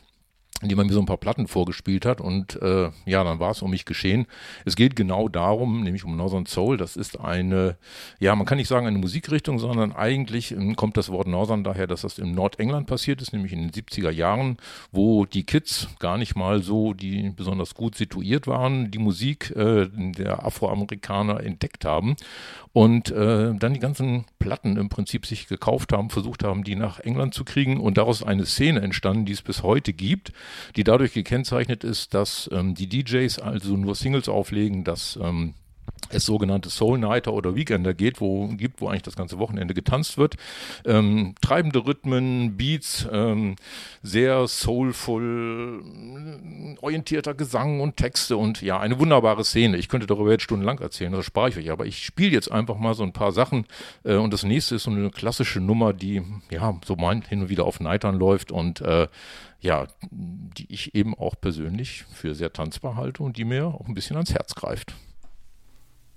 dem 0.63 0.77
man 0.77 0.89
mir 0.89 0.93
so 0.93 1.01
ein 1.01 1.07
paar 1.07 1.19
Platten 1.19 1.47
vorgespielt 1.47 2.05
hat 2.05 2.21
und 2.21 2.61
äh, 2.61 2.91
ja, 3.07 3.23
dann 3.23 3.39
war 3.39 3.53
es 3.53 3.63
um 3.63 3.71
mich 3.71 3.85
geschehen. 3.85 4.27
Es 4.65 4.75
geht 4.75 4.97
genau 4.97 5.29
darum, 5.29 5.85
nämlich 5.85 6.05
um 6.05 6.17
Northern 6.17 6.47
Soul. 6.47 6.77
Das 6.77 6.97
ist 6.97 7.21
eine, 7.21 7.77
ja, 8.19 8.35
man 8.35 8.45
kann 8.45 8.59
nicht 8.59 8.67
sagen 8.67 8.87
eine 8.87 8.99
Musikrichtung, 8.99 9.61
sondern 9.61 9.93
eigentlich 9.93 10.51
äh, 10.53 10.75
kommt 10.75 10.97
das 10.97 11.11
Wort 11.11 11.29
Northern 11.29 11.63
daher, 11.63 11.87
dass 11.87 12.01
das 12.01 12.19
in 12.19 12.35
Nordengland 12.35 12.89
passiert 12.89 13.23
ist, 13.23 13.33
nämlich 13.33 13.53
in 13.53 13.61
den 13.61 13.71
70er 13.71 14.11
Jahren, 14.11 14.57
wo 14.91 15.27
die 15.27 15.45
Kids 15.45 15.89
gar 16.01 16.19
nicht 16.19 16.35
mal 16.35 16.61
so, 16.63 16.93
die 16.93 17.31
besonders 17.31 17.75
gut 17.75 17.95
situiert 17.95 18.49
waren, 18.49 18.91
die 18.91 18.99
Musik 18.99 19.55
äh, 19.55 19.89
der 19.93 20.45
Afroamerikaner 20.45 21.41
entdeckt 21.41 21.85
haben 21.85 22.17
und 22.73 23.11
äh, 23.11 23.55
dann 23.55 23.75
die 23.75 23.81
ganzen 23.81 24.25
Platten 24.39 24.77
im 24.77 24.89
Prinzip 24.89 25.25
sich 25.25 25.47
gekauft 25.47 25.93
haben, 25.93 26.11
versucht 26.11 26.43
haben, 26.43 26.65
die 26.65 26.75
nach 26.75 26.99
England 26.99 27.35
zu 27.35 27.45
kriegen 27.45 27.79
und 27.79 27.97
daraus 27.97 28.23
eine 28.23 28.45
Szene 28.45 28.81
entstanden, 28.81 29.25
die 29.25 29.33
es 29.33 29.43
bis 29.43 29.63
heute 29.63 29.93
gibt 29.93 30.33
die 30.77 30.85
dadurch 30.85 31.13
gekennzeichnet 31.13 31.85
ist, 31.85 32.15
dass 32.15 32.49
ähm, 32.53 32.75
die 32.75 32.89
DJs 32.89 33.39
also 33.39 33.77
nur 33.77 33.95
Singles 33.95 34.29
auflegen, 34.29 34.85
dass 34.85 35.19
ähm, 35.23 35.55
es 36.11 36.25
sogenannte 36.25 36.71
Soul 36.71 36.99
Nighter 36.99 37.33
oder 37.33 37.55
Weekender 37.55 37.95
geht, 37.95 38.21
wo 38.21 38.49
gibt, 38.49 38.81
wo 38.81 38.89
eigentlich 38.89 39.03
das 39.03 39.17
ganze 39.17 39.39
Wochenende 39.39 39.75
getanzt 39.75 40.19
wird. 40.19 40.37
Ähm, 40.85 41.35
treibende 41.41 41.87
Rhythmen, 41.87 42.57
Beats, 42.57 43.09
ähm, 43.13 43.57
sehr 44.03 44.47
soulful, 44.49 45.83
orientierter 46.81 47.35
Gesang 47.35 47.81
und 47.81 47.97
Texte 47.97 48.37
und 48.37 48.63
ja, 48.63 48.79
eine 48.79 48.99
wunderbare 48.99 49.45
Szene. 49.45 49.77
Ich 49.77 49.89
könnte 49.89 50.07
darüber 50.07 50.31
jetzt 50.31 50.45
stundenlang 50.45 50.79
erzählen, 50.79 51.13
das 51.13 51.25
spare 51.27 51.51
ich 51.51 51.57
euch, 51.57 51.71
aber 51.71 51.87
ich 51.87 52.05
spiele 52.05 52.31
jetzt 52.31 52.51
einfach 52.51 52.79
mal 52.79 52.95
so 52.95 53.03
ein 53.03 53.13
paar 53.13 53.33
Sachen 53.33 53.67
äh, 54.05 54.15
und 54.15 54.33
das 54.33 54.45
nächste 54.45 54.77
ist 54.77 54.85
so 54.85 54.91
eine 54.91 55.11
klassische 55.11 55.61
Nummer, 55.61 55.93
die 55.93 56.23
ja 56.51 56.79
so 56.85 56.97
meint 56.97 57.29
hin 57.29 57.43
und 57.43 57.49
wieder 57.49 57.65
auf 57.65 57.81
Nightern 57.81 58.17
läuft 58.17 58.53
und 58.53 58.81
äh, 58.81 59.09
ja, 59.61 59.87
die 60.11 60.67
ich 60.73 60.95
eben 60.95 61.15
auch 61.15 61.35
persönlich 61.41 62.05
für 62.13 62.35
sehr 62.35 62.53
tanzbar 62.53 62.97
halte 62.97 63.23
und 63.23 63.37
die 63.37 63.45
mir 63.45 63.67
auch 63.67 63.89
ein 63.89 63.95
bisschen 63.95 64.17
ans 64.17 64.33
Herz 64.33 64.55
greift. 64.55 64.95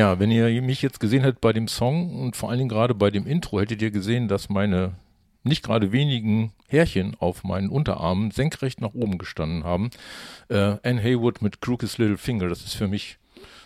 Ja, 0.00 0.18
wenn 0.18 0.30
ihr 0.30 0.62
mich 0.62 0.80
jetzt 0.80 0.98
gesehen 0.98 1.24
hättet 1.24 1.42
bei 1.42 1.52
dem 1.52 1.68
Song 1.68 2.22
und 2.22 2.34
vor 2.34 2.48
allen 2.48 2.56
Dingen 2.56 2.70
gerade 2.70 2.94
bei 2.94 3.10
dem 3.10 3.26
Intro, 3.26 3.60
hättet 3.60 3.82
ihr 3.82 3.90
gesehen, 3.90 4.28
dass 4.28 4.48
meine 4.48 4.94
nicht 5.42 5.62
gerade 5.62 5.92
wenigen 5.92 6.54
Härchen 6.68 7.18
auf 7.18 7.44
meinen 7.44 7.68
Unterarmen 7.68 8.30
senkrecht 8.30 8.80
nach 8.80 8.94
oben 8.94 9.18
gestanden 9.18 9.62
haben. 9.62 9.90
Äh, 10.48 10.78
Anne 10.82 11.02
Haywood 11.02 11.42
mit 11.42 11.60
Crooked 11.60 11.98
Little 11.98 12.16
Finger, 12.16 12.48
das 12.48 12.64
ist 12.64 12.76
für 12.76 12.88
mich 12.88 13.18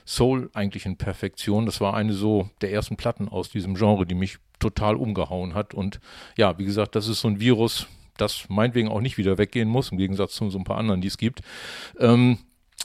Soul 0.04 0.50
eigentlich 0.54 0.86
in 0.86 0.96
Perfektion. 0.96 1.66
Das 1.66 1.80
war 1.80 1.94
eine 1.94 2.14
so 2.14 2.50
der 2.62 2.72
ersten 2.72 2.96
Platten 2.96 3.28
aus 3.28 3.48
diesem 3.48 3.76
Genre, 3.76 4.04
die 4.04 4.16
mich 4.16 4.38
total 4.58 4.96
umgehauen 4.96 5.54
hat. 5.54 5.72
Und 5.72 6.00
ja, 6.36 6.58
wie 6.58 6.64
gesagt, 6.64 6.96
das 6.96 7.06
ist 7.06 7.20
so 7.20 7.28
ein 7.28 7.38
Virus, 7.38 7.86
das 8.16 8.48
meinetwegen 8.48 8.88
auch 8.88 9.00
nicht 9.00 9.18
wieder 9.18 9.38
weggehen 9.38 9.68
muss, 9.68 9.92
im 9.92 9.98
Gegensatz 9.98 10.34
zu 10.34 10.50
so 10.50 10.58
ein 10.58 10.64
paar 10.64 10.78
anderen, 10.78 11.00
die 11.00 11.06
es 11.06 11.16
gibt. 11.16 11.42
Ähm, 12.00 12.38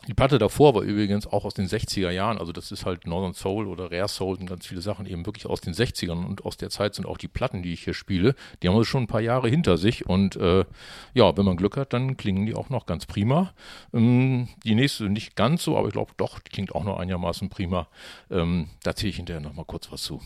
die 0.10 0.16
Platte 0.16 0.40
davor 0.40 0.74
war 0.74 0.82
übrigens 0.82 1.28
auch 1.28 1.46
aus 1.46 1.54
den 1.54 1.68
60er 1.68 2.10
Jahren, 2.10 2.40
also 2.40 2.52
das 2.52 2.72
ist 2.72 2.84
halt 2.84 3.06
Northern 3.06 3.36
Soul 3.36 3.68
oder 3.68 3.92
Rare 3.92 4.08
Soul 4.08 4.38
und 4.38 4.48
ganz 4.48 4.66
viele 4.66 4.82
Sachen 4.82 5.06
eben 5.06 5.24
wirklich 5.28 5.46
aus 5.46 5.62
den 5.62 5.76
60ern 5.76 6.26
und 6.26 6.46
aus 6.46 6.58
der 6.58 6.72
Zeit 6.72 6.96
sind 6.96 7.06
auch 7.06 7.20
die 7.20 7.28
Platten, 7.28 7.62
die 7.62 7.74
ich 7.74 7.84
hier 7.84 7.94
spiele, 7.94 8.34
die 8.64 8.68
haben 8.68 8.74
also 8.74 8.86
schon 8.86 9.04
ein 9.04 9.08
paar 9.08 9.22
Jahre 9.22 9.50
hinter 9.50 9.78
sich 9.78 10.08
und 10.08 10.36
äh, 10.36 10.66
ja, 11.14 11.38
wenn 11.38 11.46
man 11.46 11.58
Glück 11.58 11.78
hat, 11.78 11.94
dann 11.94 12.18
klingen 12.18 12.48
die 12.48 12.56
auch 12.56 12.72
noch 12.72 12.88
ganz 12.88 13.06
prima. 13.06 13.54
Ähm, 13.94 14.48
die 14.64 14.74
nächste 14.74 15.10
nicht 15.10 15.36
ganz 15.36 15.64
so, 15.64 15.78
aber 15.78 15.90
ich 15.90 15.94
glaube 15.94 16.14
doch, 16.18 16.40
die 16.40 16.50
klingt 16.50 16.74
auch 16.74 16.84
noch 16.84 16.98
einigermaßen 16.98 17.50
prima. 17.50 17.88
Ähm, 18.32 18.70
da 18.82 18.96
ziehe 18.96 19.12
ich 19.12 19.18
hinterher 19.18 19.42
noch 19.42 19.54
mal 19.54 19.66
kurz 19.66 19.92
was 19.92 20.02
zu. 20.02 20.22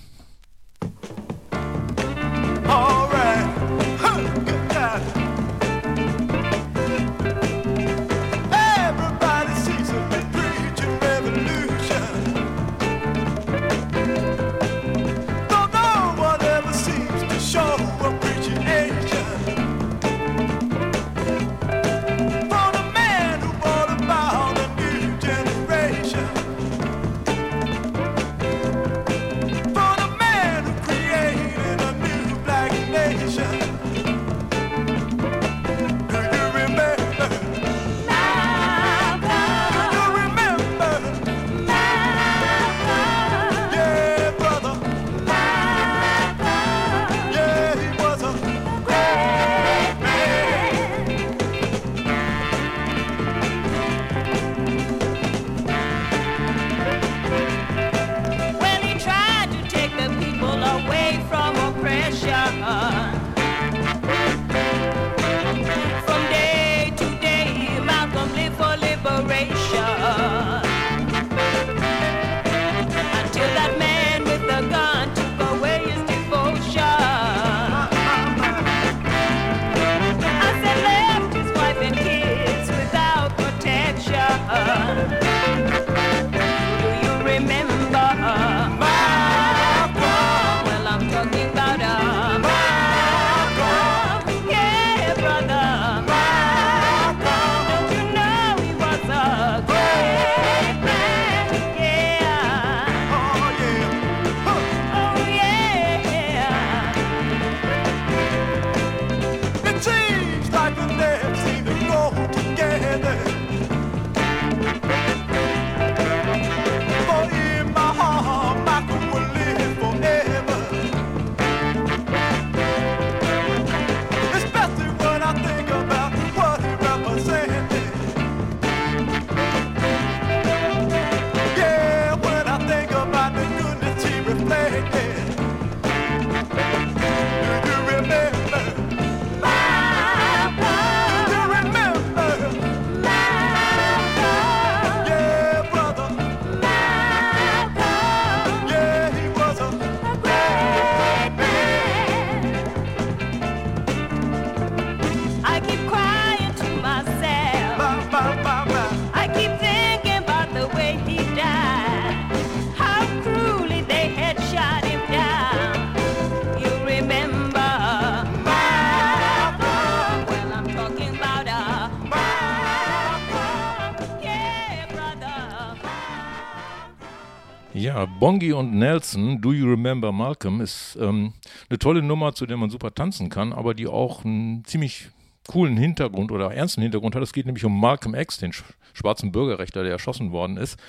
Ja, 177.84 178.06
Bongi 178.06 178.54
und 178.54 178.74
Nelson, 178.74 179.42
Do 179.42 179.52
You 179.52 179.66
Remember 179.66 180.14
Malcolm, 180.14 180.62
ist 180.62 180.98
ähm, 181.02 181.34
eine 181.70 181.78
tolle 181.78 182.02
Nummer, 182.02 182.34
zu 182.34 182.46
der 182.46 182.56
man 182.56 182.70
super 182.70 182.96
tanzen 182.96 183.28
kann, 183.28 183.52
aber 183.52 183.74
die 183.74 183.88
auch 183.88 184.24
einen 184.24 184.64
ziemlich 184.64 185.10
coolen 185.50 185.76
Hintergrund 185.76 186.32
oder 186.32 186.54
ernsten 186.54 186.82
Hintergrund 186.82 187.14
hat. 187.14 187.22
Es 187.24 187.34
geht 187.34 187.46
nämlich 187.46 187.66
um 187.66 187.78
Malcolm 187.78 188.16
X, 188.16 188.38
den 188.38 188.54
schwarzen 188.94 189.34
Bürgerrechter, 189.34 189.84
der 189.84 189.92
erschossen 189.92 190.32
worden 190.32 190.56
ist. 190.56 190.80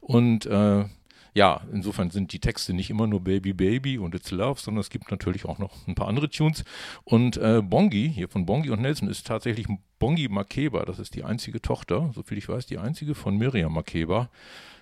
Und 0.00 0.44
äh, 0.46 0.86
ja, 1.34 1.60
insofern 1.72 2.10
sind 2.10 2.32
die 2.32 2.40
Texte 2.40 2.74
nicht 2.74 2.90
immer 2.90 3.06
nur 3.06 3.20
Baby 3.20 3.52
Baby 3.52 3.98
und 3.98 4.16
It's 4.16 4.32
Love, 4.32 4.58
sondern 4.58 4.80
es 4.80 4.90
gibt 4.90 5.12
natürlich 5.12 5.44
auch 5.44 5.58
noch 5.58 5.86
ein 5.86 5.94
paar 5.94 6.08
andere 6.08 6.30
Tunes. 6.30 6.64
Und 7.04 7.36
äh, 7.36 7.62
Bongi, 7.62 8.10
hier 8.12 8.28
von 8.28 8.44
Bongi 8.44 8.70
und 8.70 8.82
Nelson, 8.82 9.08
ist 9.08 9.24
tatsächlich 9.24 9.68
Bongi 10.00 10.26
Makeba. 10.28 10.84
Das 10.84 10.98
ist 10.98 11.14
die 11.14 11.22
einzige 11.22 11.62
Tochter, 11.62 12.10
soviel 12.12 12.38
ich 12.38 12.48
weiß, 12.48 12.66
die 12.66 12.78
einzige 12.78 13.14
von 13.14 13.36
Miriam 13.36 13.72
Makeba. 13.72 14.30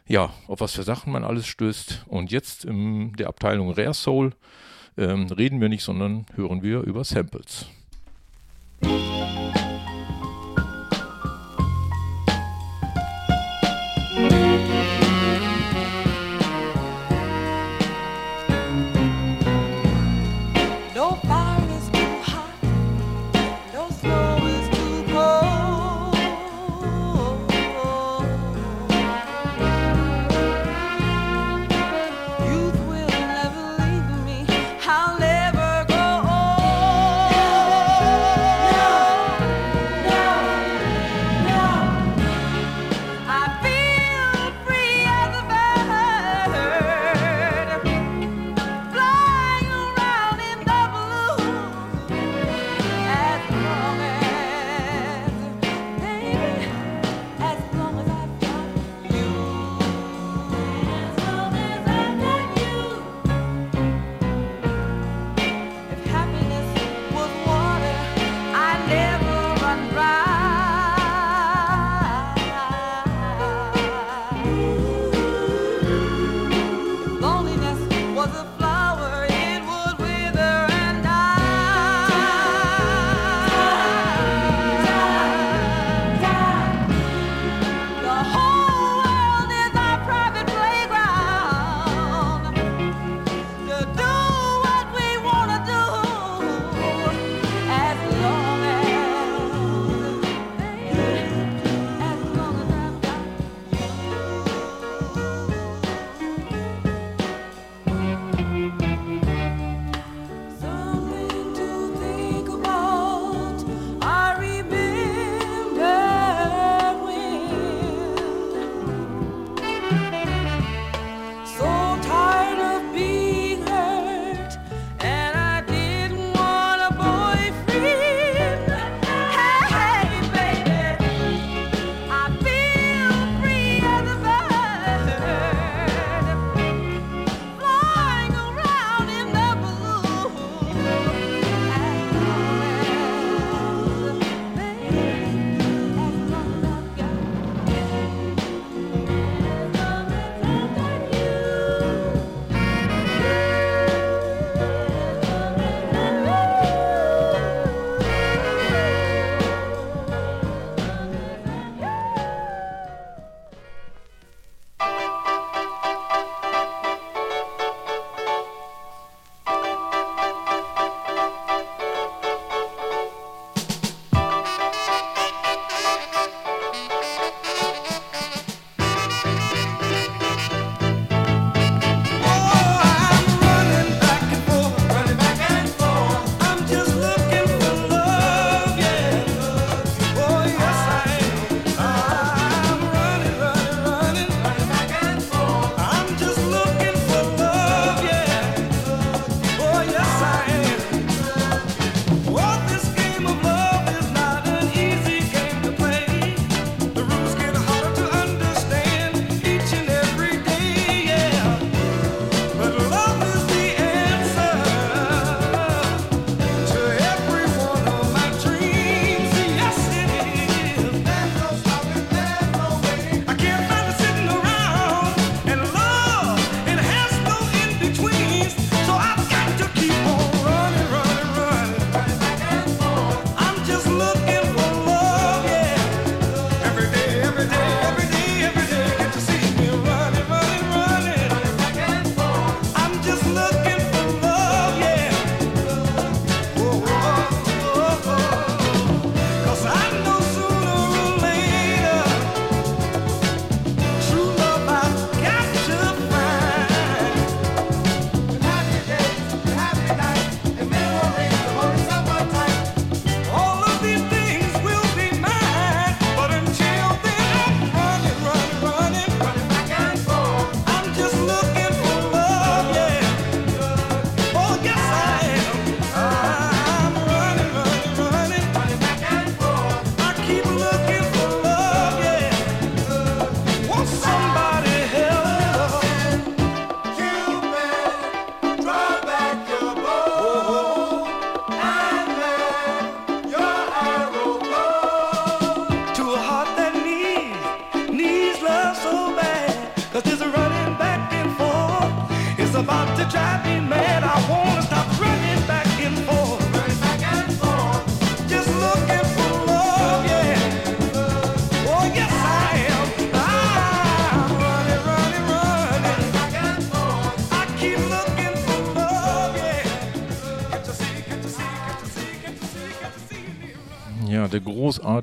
Ja, 0.08 0.32
auf 0.46 0.60
was 0.60 0.72
für 0.72 0.82
Sachen 0.82 1.12
man 1.12 1.22
alles 1.22 1.46
stößt. 1.46 2.06
Und 2.08 2.32
jetzt 2.32 2.64
in 2.64 3.12
der 3.12 3.28
Abteilung 3.28 3.70
Rare 3.70 3.92
Soul 3.94 4.32
ähm, 4.96 5.26
reden 5.26 5.60
wir 5.60 5.68
nicht, 5.68 5.84
sondern 5.84 6.24
hören 6.34 6.62
wir 6.62 6.80
über 6.80 7.04
Samples. 7.04 7.66
I'll 8.82 9.67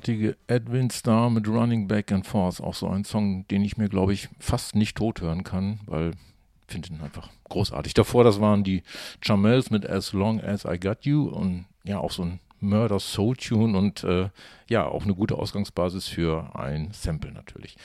großartige 0.05 0.37
Edwin 0.45 0.91
Starr 0.91 1.31
mit 1.31 1.47
Running 1.47 1.87
Back 1.87 2.11
and 2.11 2.27
Forth. 2.27 2.61
Auch 2.61 2.75
so 2.75 2.87
ein 2.87 3.05
Song, 3.05 3.47
den 3.47 3.63
ich 3.63 3.77
mir, 3.77 3.89
glaube 3.89 4.13
ich, 4.13 4.29
fast 4.39 4.75
nicht 4.75 4.97
tot 4.97 5.21
hören 5.21 5.43
kann, 5.43 5.79
weil 5.87 6.11
ich 6.11 6.73
finde 6.73 6.89
ihn 6.89 7.01
einfach 7.01 7.29
großartig. 7.49 7.95
Davor, 7.95 8.23
das 8.23 8.39
waren 8.39 8.63
die 8.63 8.83
Chamels 9.21 9.71
mit 9.71 9.89
As 9.89 10.13
Long 10.13 10.39
As 10.41 10.63
I 10.65 10.79
Got 10.79 11.05
You 11.05 11.27
und 11.27 11.65
ja, 11.83 11.97
auch 11.97 12.11
so 12.11 12.23
ein 12.23 12.39
Murder 12.59 12.99
Soul 12.99 13.35
Tune 13.35 13.77
und 13.77 14.03
äh, 14.03 14.29
ja, 14.69 14.85
auch 14.85 15.03
eine 15.03 15.15
gute 15.15 15.35
Ausgangsbasis 15.35 16.07
für 16.07 16.55
ein 16.55 16.89
Sample 16.91 17.31
natürlich. 17.31 17.75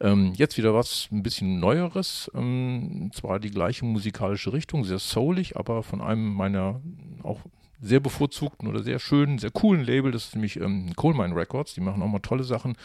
Ähm, 0.00 0.32
jetzt 0.34 0.56
wieder 0.56 0.72
was 0.72 1.08
ein 1.12 1.22
bisschen 1.22 1.60
Neueres, 1.60 2.30
ähm, 2.34 3.10
zwar 3.12 3.38
die 3.38 3.50
gleiche 3.50 3.84
musikalische 3.84 4.52
Richtung, 4.52 4.84
sehr 4.84 4.98
soulig, 4.98 5.56
aber 5.56 5.82
von 5.82 6.00
einem 6.00 6.32
meiner 6.32 6.80
auch 7.22 7.40
sehr 7.80 8.00
bevorzugten 8.00 8.68
oder 8.68 8.82
sehr 8.82 8.98
schönen, 8.98 9.38
sehr 9.38 9.50
coolen 9.50 9.84
Label, 9.84 10.12
das 10.12 10.26
ist 10.26 10.34
nämlich 10.34 10.58
ähm, 10.60 10.94
Coal 10.96 11.14
Mine 11.14 11.36
Records, 11.36 11.74
die 11.74 11.80
machen 11.80 12.02
auch 12.02 12.08
mal 12.08 12.20
tolle 12.20 12.44
Sachen 12.44 12.76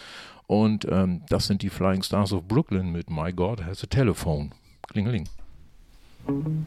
und 0.47 0.85
ähm, 0.89 1.21
das 1.29 1.47
sind 1.47 1.61
die 1.61 1.69
Flying 1.69 2.03
Stars 2.03 2.33
of 2.33 2.47
Brooklyn 2.47 2.91
mit 2.91 3.09
My 3.09 3.31
God 3.31 3.63
Has 3.63 3.83
a 3.83 3.87
Telephone. 3.87 4.51
Klingeling. 4.87 5.27
I'm 6.27 6.65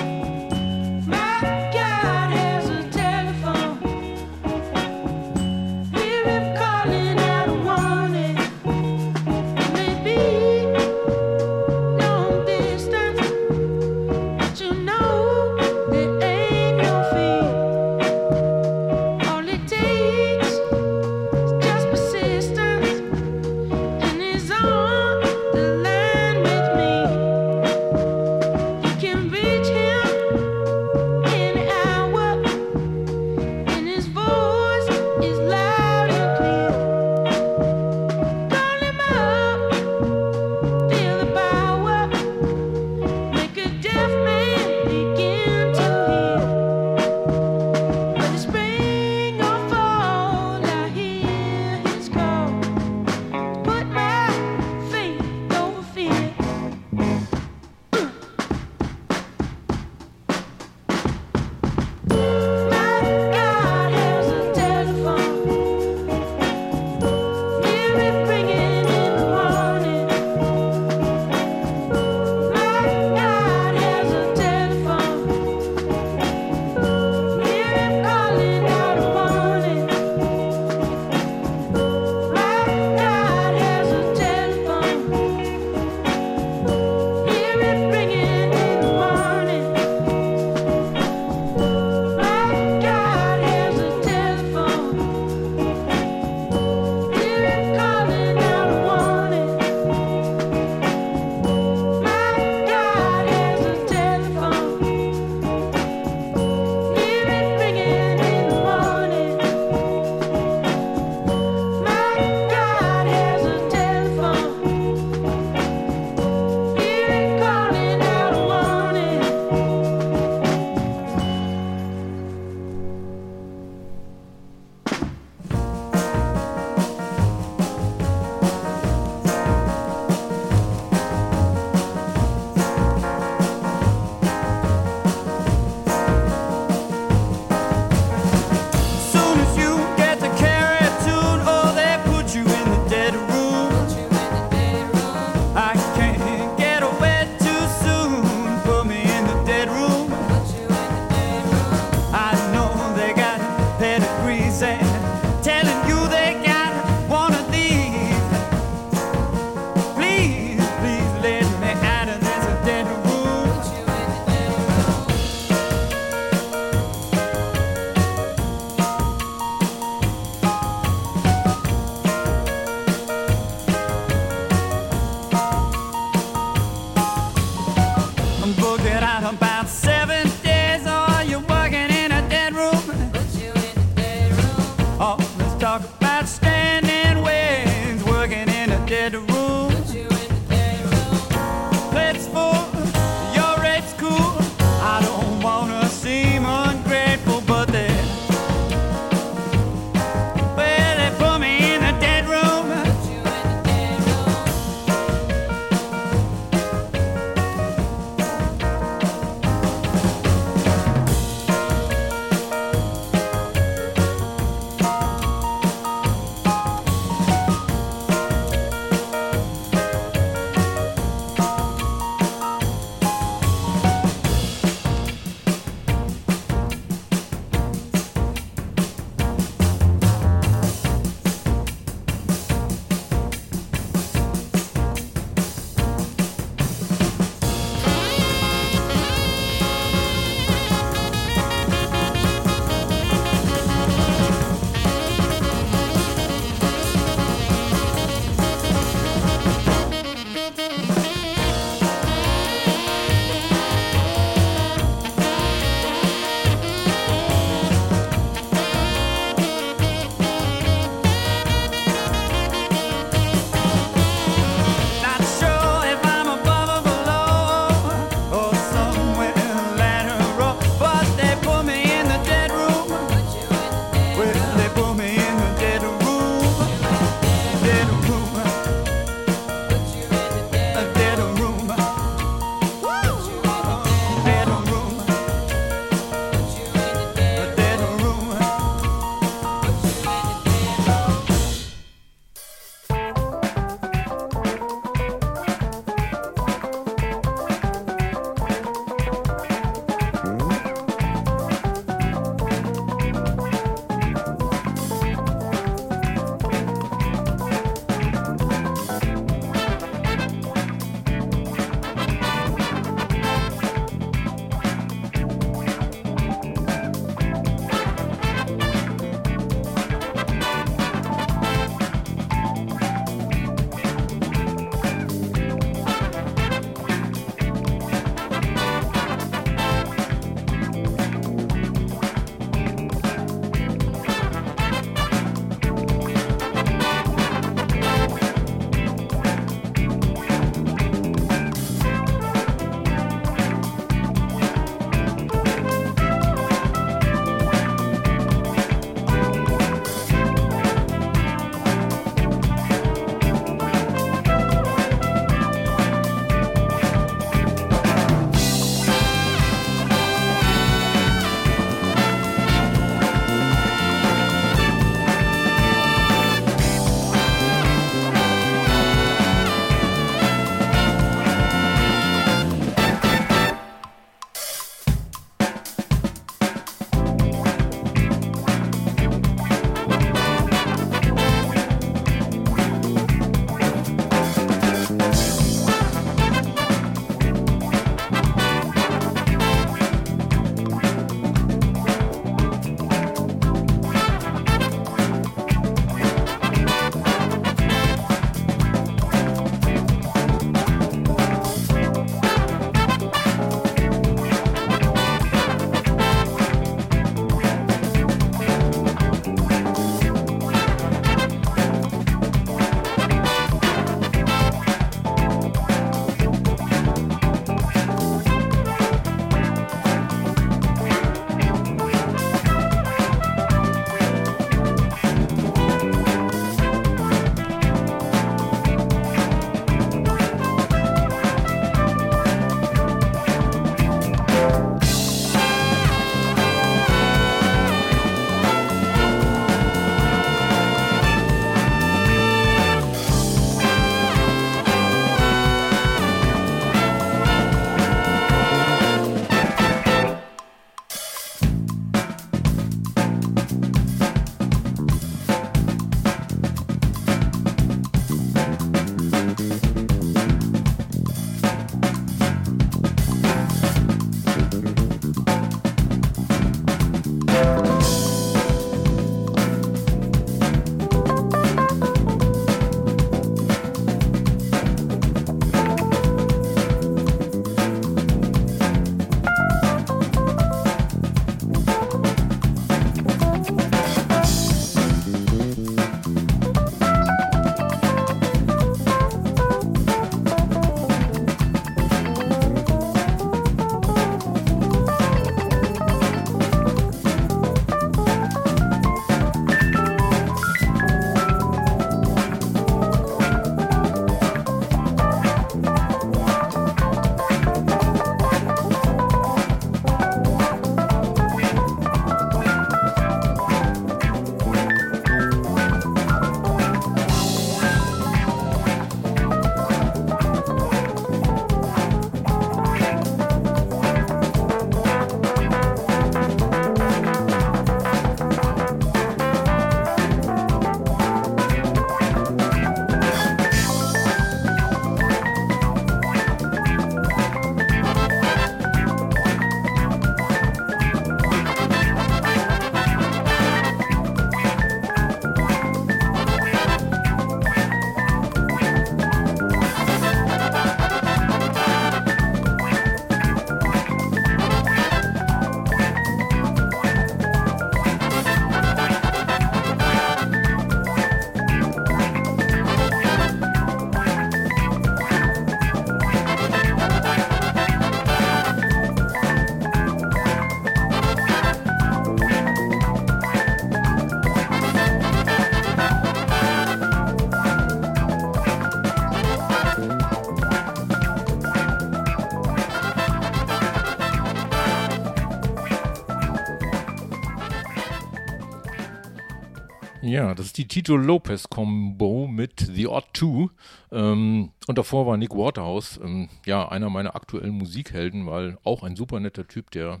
Das 590.34 590.46
ist 590.46 590.58
die 590.58 590.68
Tito 590.68 590.96
Lopez 590.96 591.48
Combo 591.48 592.26
mit 592.26 592.60
The 592.60 592.88
Odd 592.88 593.06
Two. 593.12 593.50
Ähm, 593.92 594.50
und 594.66 594.78
davor 594.78 595.06
war 595.06 595.16
Nick 595.16 595.30
Waterhouse, 595.30 596.00
ähm, 596.02 596.28
ja, 596.44 596.68
einer 596.68 596.90
meiner 596.90 597.14
aktuellen 597.14 597.54
Musikhelden, 597.54 598.26
weil 598.26 598.58
auch 598.64 598.82
ein 598.82 598.96
super 598.96 599.20
netter 599.20 599.46
Typ, 599.46 599.70
der 599.70 600.00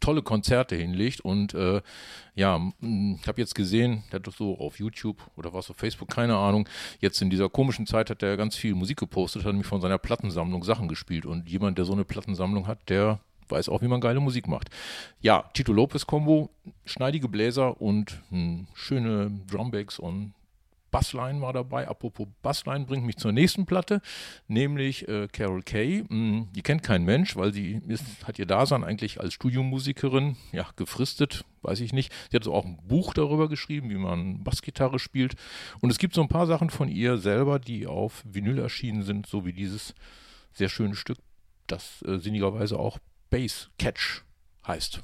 tolle 0.00 0.22
Konzerte 0.22 0.76
hinlegt. 0.76 1.20
Und 1.20 1.54
äh, 1.54 1.82
ja, 2.34 2.60
ich 2.80 3.26
habe 3.26 3.40
jetzt 3.40 3.54
gesehen, 3.54 4.04
der 4.12 4.20
hat 4.20 4.32
so 4.32 4.58
auf 4.58 4.78
YouTube 4.78 5.18
oder 5.36 5.52
was 5.52 5.70
auf 5.70 5.76
Facebook, 5.76 6.08
keine 6.08 6.36
Ahnung, 6.36 6.68
jetzt 7.00 7.20
in 7.20 7.30
dieser 7.30 7.48
komischen 7.48 7.86
Zeit 7.86 8.10
hat 8.10 8.22
er 8.22 8.36
ganz 8.36 8.56
viel 8.56 8.74
Musik 8.74 8.98
gepostet, 8.98 9.44
hat 9.44 9.52
nämlich 9.52 9.66
von 9.66 9.80
seiner 9.80 9.98
Plattensammlung 9.98 10.62
Sachen 10.64 10.88
gespielt. 10.88 11.26
Und 11.26 11.48
jemand, 11.48 11.78
der 11.78 11.84
so 11.84 11.92
eine 11.92 12.04
Plattensammlung 12.04 12.66
hat, 12.66 12.88
der 12.88 13.20
weiß 13.50 13.68
auch, 13.68 13.82
wie 13.82 13.88
man 13.88 14.00
geile 14.00 14.20
Musik 14.20 14.48
macht. 14.48 14.70
Ja, 15.20 15.44
Tito 15.54 15.72
Lopez 15.72 16.06
Combo, 16.06 16.50
schneidige 16.84 17.28
Bläser 17.28 17.80
und 17.80 18.22
hm, 18.30 18.66
schöne 18.74 19.30
Drumbacks 19.46 19.98
und 19.98 20.34
Bassline 20.90 21.40
war 21.40 21.52
dabei. 21.52 21.88
Apropos 21.88 22.26
Bassline 22.42 22.84
bringt 22.84 23.04
mich 23.04 23.16
zur 23.16 23.32
nächsten 23.32 23.66
Platte, 23.66 24.00
nämlich 24.46 25.06
äh, 25.08 25.28
Carol 25.28 25.62
Kay. 25.62 26.04
Hm, 26.08 26.48
die 26.52 26.62
kennt 26.62 26.82
kein 26.82 27.04
Mensch, 27.04 27.36
weil 27.36 27.52
sie 27.52 27.80
ist, 27.86 28.04
hat 28.26 28.38
ihr 28.38 28.46
Dasein 28.46 28.84
eigentlich 28.84 29.20
als 29.20 29.34
Studiomusikerin 29.34 30.36
ja, 30.52 30.66
gefristet, 30.76 31.44
weiß 31.62 31.80
ich 31.80 31.92
nicht. 31.92 32.12
Sie 32.30 32.36
hat 32.36 32.44
so 32.44 32.54
auch 32.54 32.64
ein 32.64 32.78
Buch 32.86 33.14
darüber 33.14 33.48
geschrieben, 33.48 33.90
wie 33.90 33.96
man 33.96 34.42
Bassgitarre 34.44 34.98
spielt. 34.98 35.34
Und 35.80 35.90
es 35.90 35.98
gibt 35.98 36.14
so 36.14 36.22
ein 36.22 36.28
paar 36.28 36.46
Sachen 36.46 36.70
von 36.70 36.88
ihr 36.88 37.18
selber, 37.18 37.58
die 37.58 37.86
auf 37.86 38.22
Vinyl 38.24 38.58
erschienen 38.58 39.02
sind, 39.02 39.26
so 39.26 39.44
wie 39.44 39.52
dieses 39.52 39.94
sehr 40.52 40.68
schöne 40.68 40.94
Stück, 40.94 41.18
das 41.66 42.02
äh, 42.02 42.18
sinnigerweise 42.18 42.78
auch 42.78 42.98
Bass 43.30 43.70
Catch 43.78 44.24
heißt. 44.66 45.02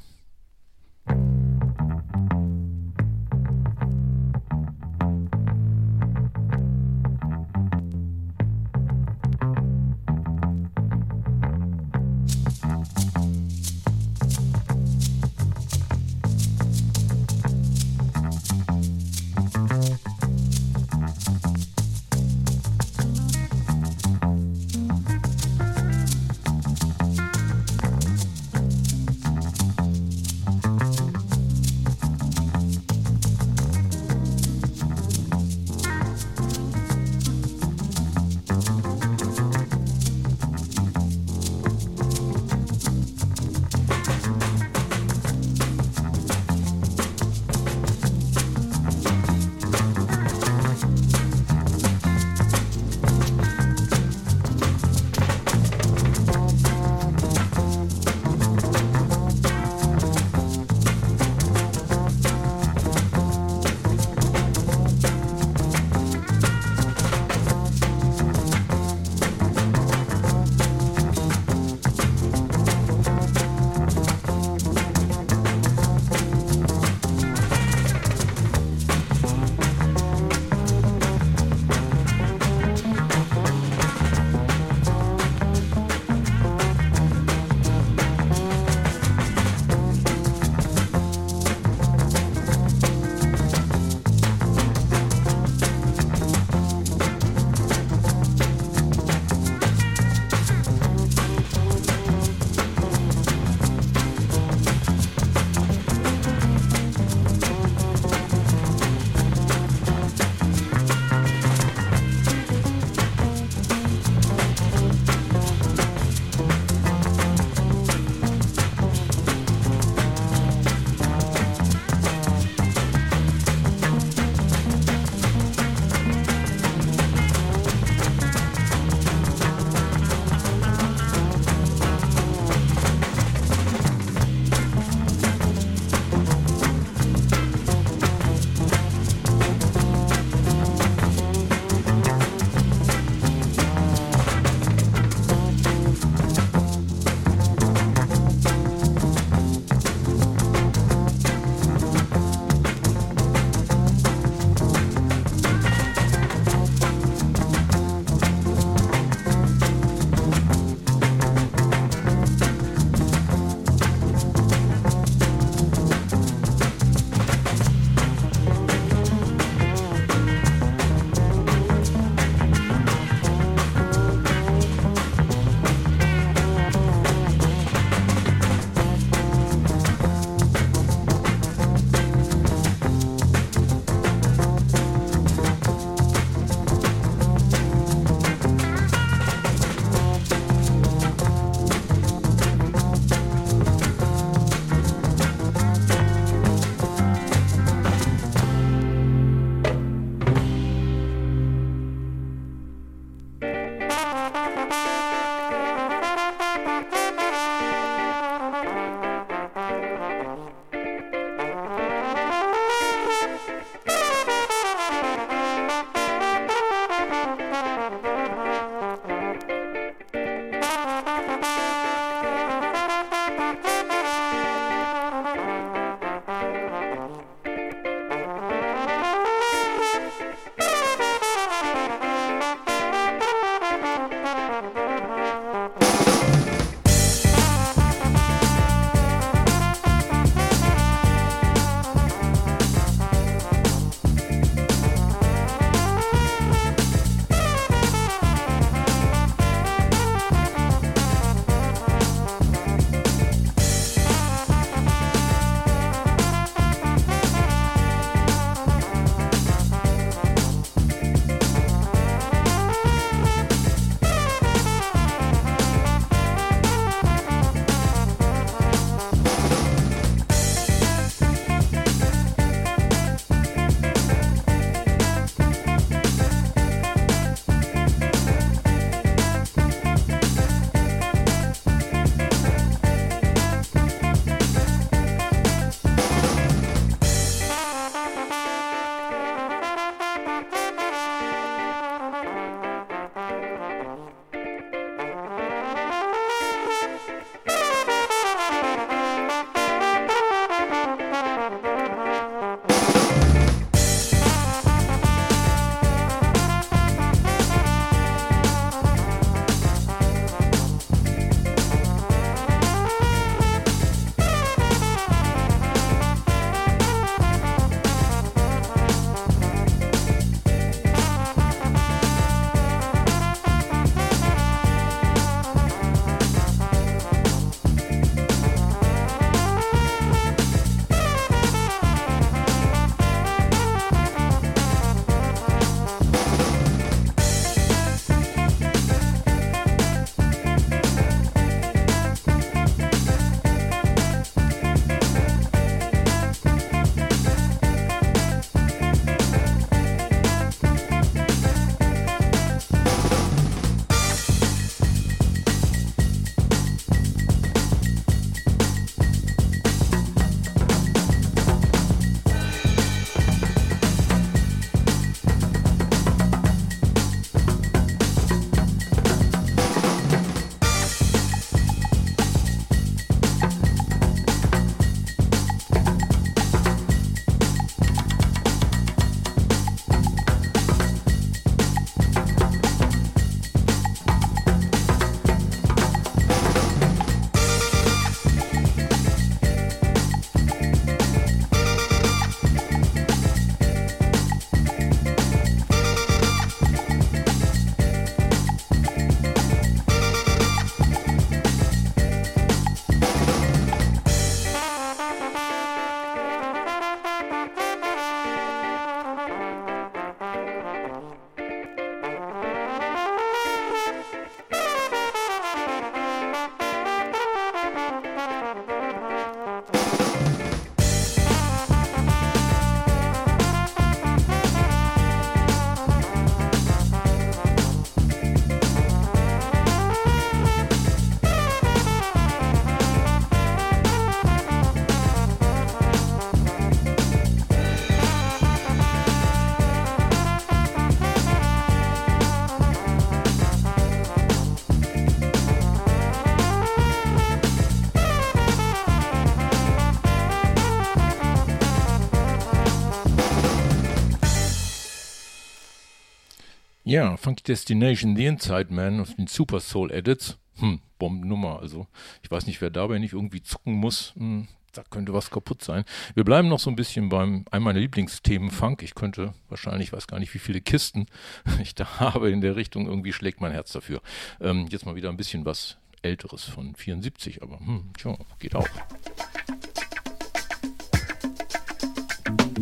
Ja, 456.94 457.16
Funky 457.16 457.42
Destination, 457.42 458.14
The 458.14 458.26
Inside 458.26 458.72
Man 458.72 459.00
auf 459.00 459.16
den 459.16 459.26
Super 459.26 459.58
Soul 459.58 459.90
Edits. 459.90 460.38
Hm, 460.60 460.78
Bombennummer. 461.00 461.58
Also, 461.58 461.88
ich 462.22 462.30
weiß 462.30 462.46
nicht, 462.46 462.60
wer 462.60 462.70
dabei 462.70 463.00
nicht 463.00 463.14
irgendwie 463.14 463.42
zucken 463.42 463.72
muss. 463.74 464.12
Hm, 464.16 464.46
da 464.70 464.84
könnte 464.88 465.12
was 465.12 465.28
kaputt 465.28 465.64
sein. 465.64 465.82
Wir 466.14 466.22
bleiben 466.22 466.46
noch 466.46 466.60
so 466.60 466.70
ein 466.70 466.76
bisschen 466.76 467.08
beim 467.08 467.46
einem 467.50 467.64
meiner 467.64 467.80
Lieblingsthemen 467.80 468.52
Funk. 468.52 468.84
Ich 468.84 468.94
könnte 468.94 469.34
wahrscheinlich, 469.48 469.92
weiß 469.92 470.06
gar 470.06 470.20
nicht, 470.20 470.32
wie 470.34 470.38
viele 470.38 470.60
Kisten 470.60 471.06
ich 471.60 471.74
da 471.74 471.98
habe 471.98 472.30
in 472.30 472.40
der 472.40 472.54
Richtung. 472.54 472.86
Irgendwie 472.86 473.12
schlägt 473.12 473.40
mein 473.40 473.50
Herz 473.50 473.72
dafür. 473.72 474.00
Ähm, 474.40 474.68
jetzt 474.70 474.86
mal 474.86 474.94
wieder 474.94 475.08
ein 475.08 475.16
bisschen 475.16 475.44
was 475.44 475.78
Älteres 476.02 476.44
von 476.44 476.76
74, 476.76 477.42
aber 477.42 477.58
hm, 477.58 477.90
tja, 477.98 478.16
geht 478.38 478.54
auch. 478.54 478.68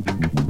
Ja, 0.07 0.42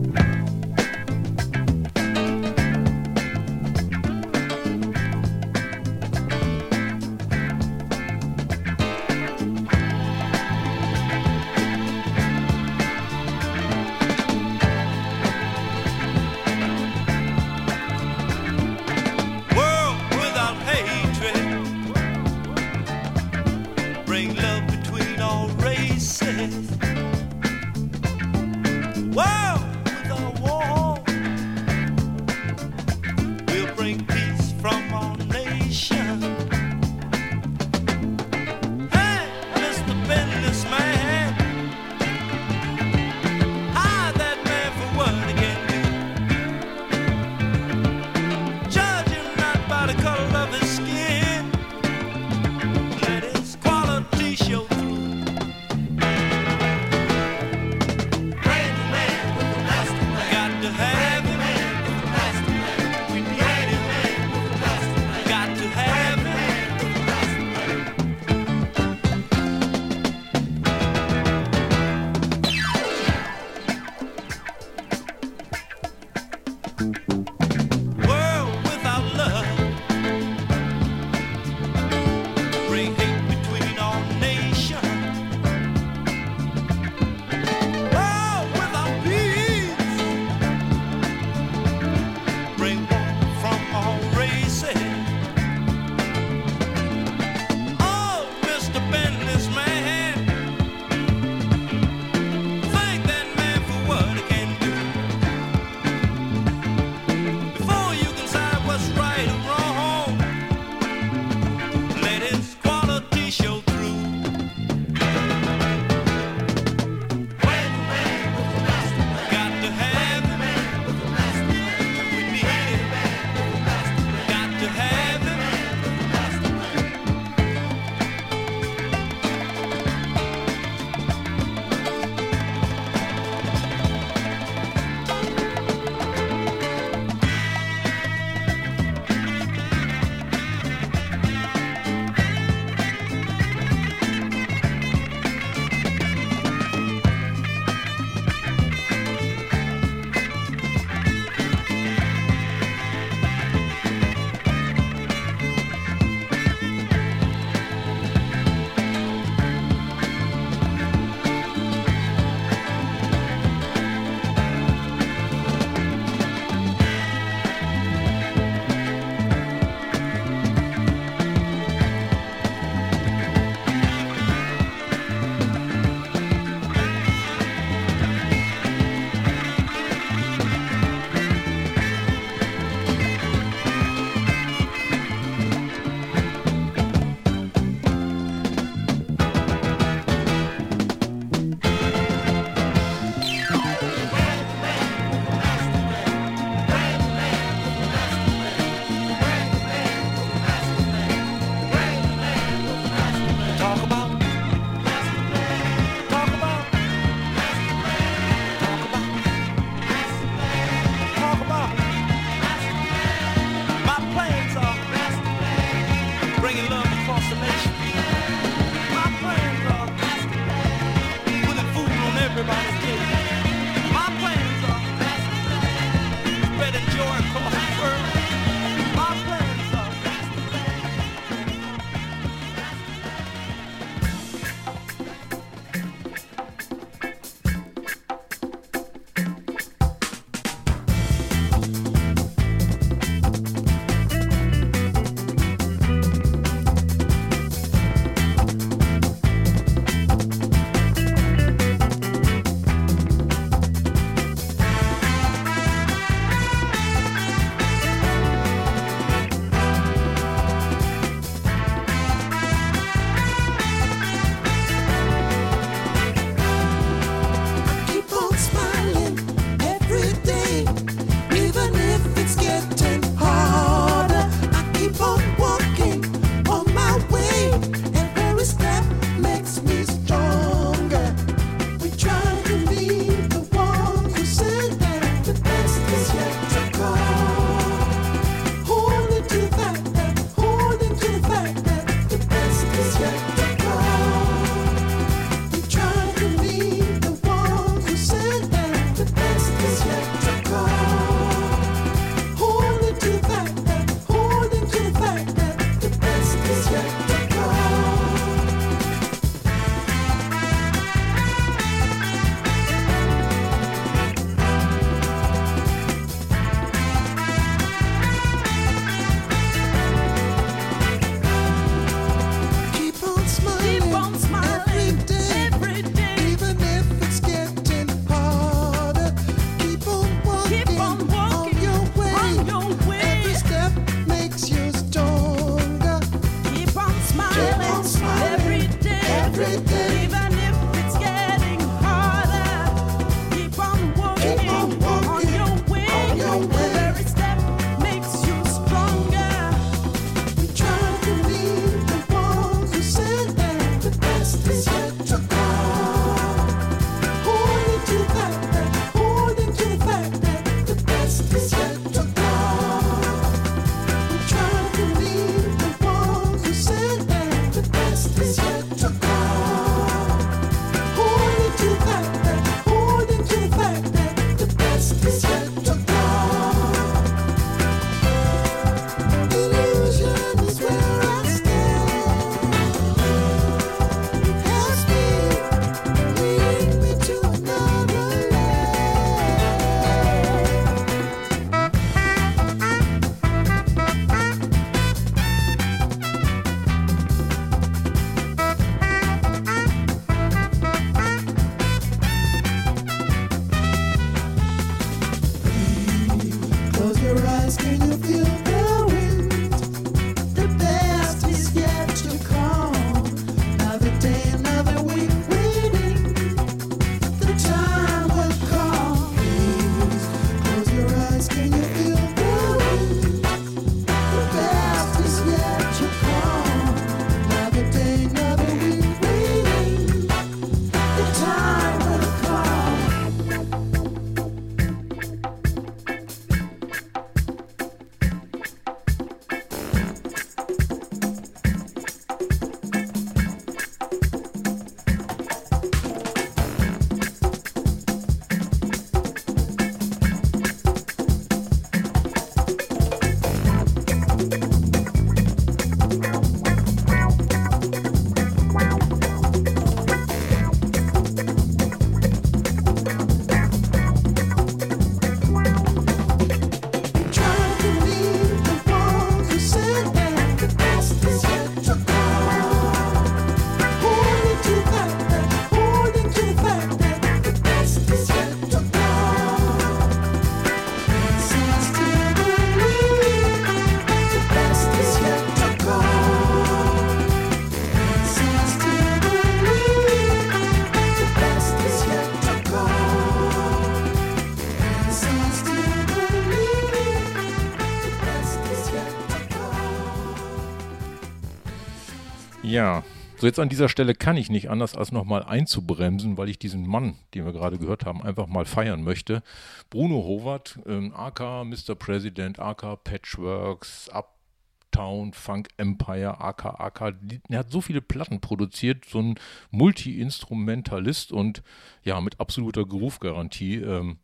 so 503.23 503.29
jetzt 503.29 503.39
an 503.39 503.49
dieser 503.49 503.69
Stelle 503.69 503.95
kann 503.95 504.17
ich 504.17 504.31
nicht 504.31 504.51
anders 504.51 504.75
als 504.75 504.91
nochmal 504.91 505.23
einzubremsen, 505.23 506.17
weil 506.17 506.29
ich 506.29 506.41
diesen 506.41 506.67
Mann, 506.67 506.97
den 507.15 507.25
wir 507.25 507.33
gerade 507.33 507.57
gehört 507.57 507.87
haben, 507.87 508.03
einfach 508.03 508.27
mal 508.27 508.47
feiern 508.47 508.83
möchte. 508.83 509.23
Bruno 509.71 510.03
Howard, 510.03 510.59
ähm, 510.67 510.93
AK 510.93 511.45
Mr. 511.45 511.77
President, 511.77 512.41
AK 512.41 512.83
Patchworks, 512.83 513.89
Uptown 513.91 515.13
Funk 515.13 515.51
Empire, 515.57 516.21
AK 516.21 516.47
AK. 516.47 516.97
Er 517.29 517.39
hat 517.39 517.53
so 517.53 517.61
viele 517.61 517.81
Platten 517.81 518.21
produziert, 518.21 518.87
so 518.87 518.99
ein 518.99 519.15
Multi-Instrumentalist 519.53 521.13
und 521.13 521.45
ja, 521.85 522.01
mit 522.01 522.19
absoluter 522.19 522.67
Groove-Garantie. 522.67 523.59
Ähm, 523.59 523.99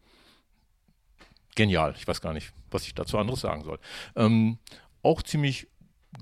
genial. 1.57 1.93
Ich 1.99 2.07
weiß 2.07 2.21
gar 2.21 2.35
nicht, 2.35 2.53
was 2.71 2.87
ich 2.87 2.95
dazu 2.95 3.19
anderes 3.19 3.41
sagen 3.41 3.65
soll. 3.65 3.81
Ähm, 4.15 4.59
auch 5.03 5.25
ziemlich 5.25 5.67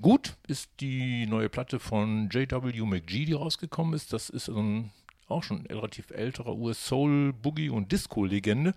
Gut 0.01 0.37
ist 0.47 0.69
die 0.79 1.25
neue 1.25 1.49
Platte 1.49 1.79
von 1.79 2.29
J.W. 2.29 2.81
McGee, 2.85 3.25
die 3.25 3.33
rausgekommen 3.33 3.93
ist. 3.93 4.13
Das 4.13 4.29
ist 4.29 4.49
ein 4.49 4.91
auch 5.29 5.43
schon 5.43 5.59
ein 5.59 5.65
relativ 5.65 6.11
älterer 6.11 6.55
US-Soul, 6.55 7.33
Boogie 7.33 7.69
und 7.69 7.91
Disco-Legende. 7.91 8.73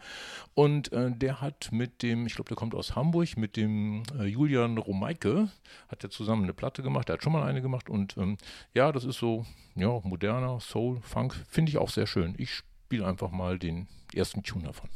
Und 0.54 0.92
äh, 0.92 1.10
der 1.12 1.40
hat 1.40 1.70
mit 1.72 2.02
dem, 2.02 2.26
ich 2.26 2.34
glaube, 2.34 2.48
der 2.48 2.56
kommt 2.56 2.74
aus 2.74 2.96
Hamburg, 2.96 3.36
mit 3.36 3.56
dem 3.56 4.02
äh, 4.18 4.24
Julian 4.24 4.78
Romeike, 4.78 5.48
hat 5.88 6.02
er 6.02 6.10
zusammen 6.10 6.44
eine 6.44 6.54
Platte 6.54 6.82
gemacht. 6.82 7.08
Der 7.08 7.14
hat 7.14 7.22
schon 7.22 7.32
mal 7.32 7.44
eine 7.44 7.62
gemacht. 7.62 7.88
Und 7.88 8.16
ähm, 8.16 8.36
ja, 8.74 8.92
das 8.92 9.04
ist 9.04 9.18
so, 9.18 9.46
ja, 9.74 10.00
moderner 10.02 10.60
Soul, 10.60 11.00
Funk, 11.02 11.34
finde 11.48 11.70
ich 11.70 11.78
auch 11.78 11.90
sehr 11.90 12.06
schön. 12.06 12.34
Ich 12.38 12.52
spiele 12.52 13.06
einfach 13.06 13.30
mal 13.30 13.58
den 13.58 13.86
ersten 14.14 14.42
Tune 14.42 14.64
davon. 14.64 14.88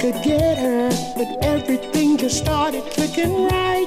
could 0.00 0.22
get 0.22 0.56
her, 0.56 0.88
but 1.14 1.44
everything 1.44 2.16
just 2.16 2.38
started 2.38 2.82
clicking 2.84 3.44
right. 3.44 3.86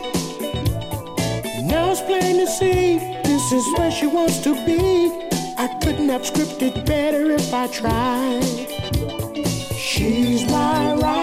Now 1.63 1.89
it's 1.89 2.01
plain 2.01 2.37
to 2.37 2.45
see 2.45 2.99
this 3.23 3.51
is 3.51 3.65
where 3.75 3.89
she 3.89 4.05
wants 4.05 4.37
to 4.43 4.53
be. 4.63 5.09
I 5.57 5.67
couldn't 5.81 6.09
have 6.09 6.21
scripted 6.21 6.85
better 6.85 7.31
if 7.31 7.51
I 7.51 7.65
tried. 7.65 8.43
She's 9.75 10.45
my 10.51 10.93
ride. 10.93 11.22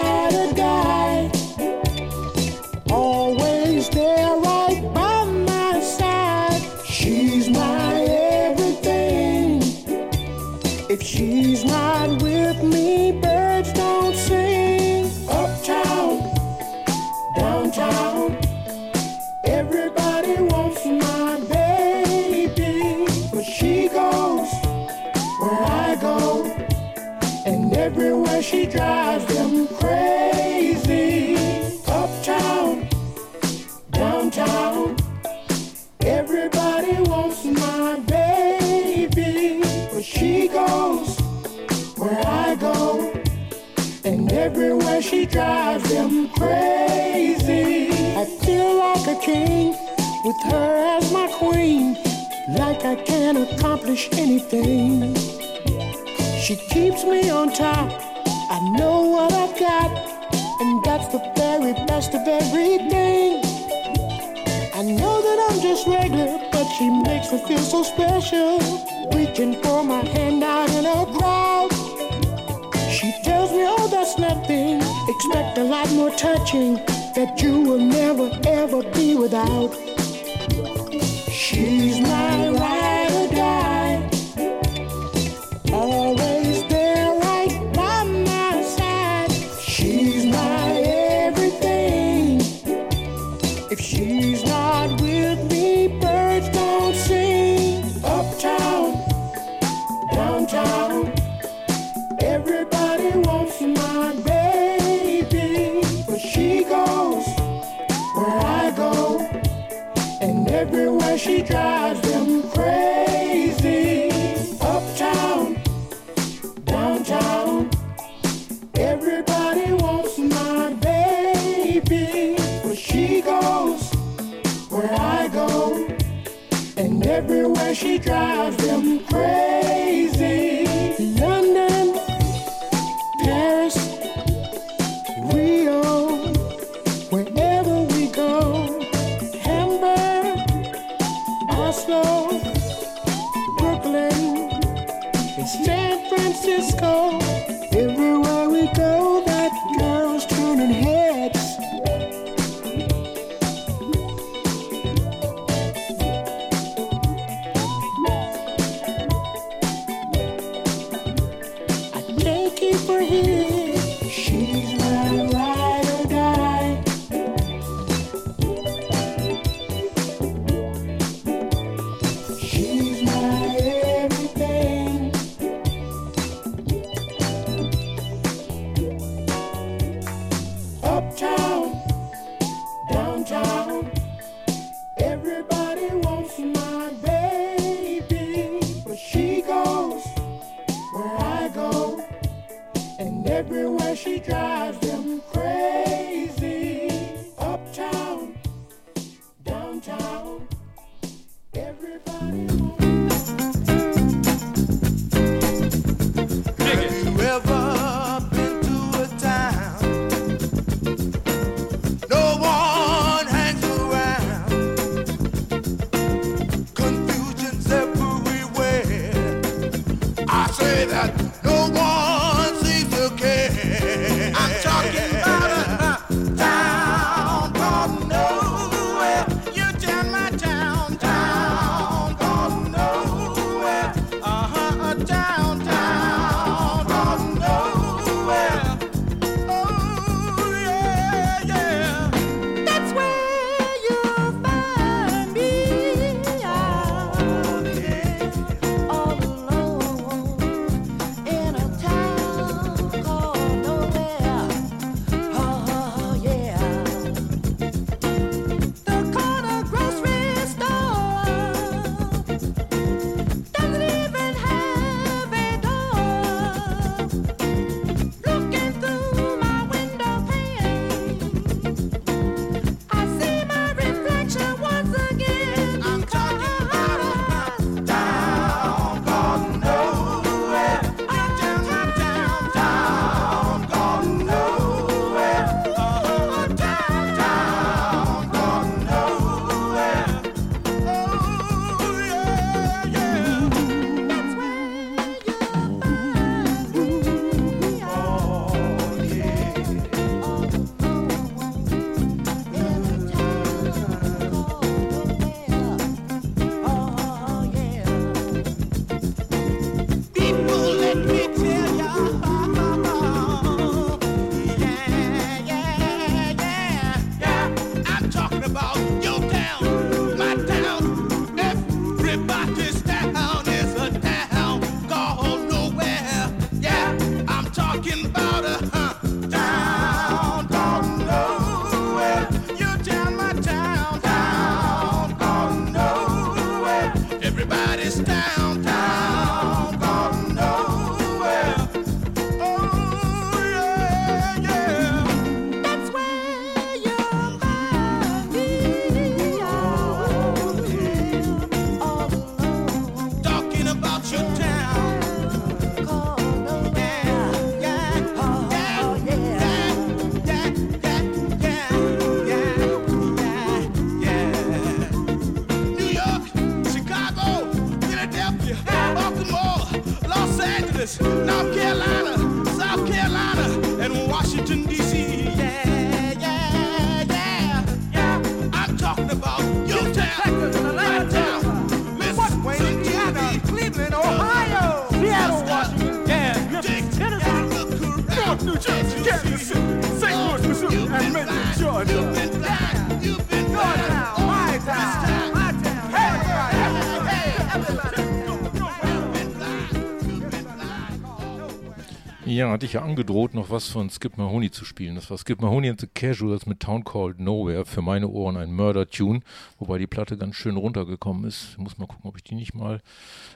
Ja, 402.41 402.49
hatte 402.49 402.65
ich 402.65 402.73
ja 402.73 402.81
angedroht, 402.81 403.35
noch 403.35 403.51
was 403.51 403.67
von 403.67 403.91
Skip 403.91 404.17
Mahoney 404.17 404.49
zu 404.49 404.65
spielen. 404.65 404.95
Das 404.95 405.11
war 405.11 405.17
Skip 405.19 405.39
Mahoney 405.41 405.69
and 405.69 405.79
the 405.79 405.85
Casuals 405.85 406.47
mit 406.47 406.59
Town 406.59 406.83
Called 406.83 407.19
Nowhere. 407.19 407.65
Für 407.65 407.83
meine 407.83 408.07
Ohren 408.07 408.35
ein 408.35 408.51
Murder-Tune, 408.51 409.19
wobei 409.59 409.77
die 409.77 409.85
Platte 409.85 410.17
ganz 410.17 410.37
schön 410.37 410.57
runtergekommen 410.57 411.25
ist. 411.25 411.49
Ich 411.51 411.57
muss 411.59 411.77
mal 411.77 411.85
gucken, 411.85 412.09
ob 412.09 412.17
ich 412.17 412.23
die 412.23 412.33
nicht 412.33 412.55
mal 412.55 412.81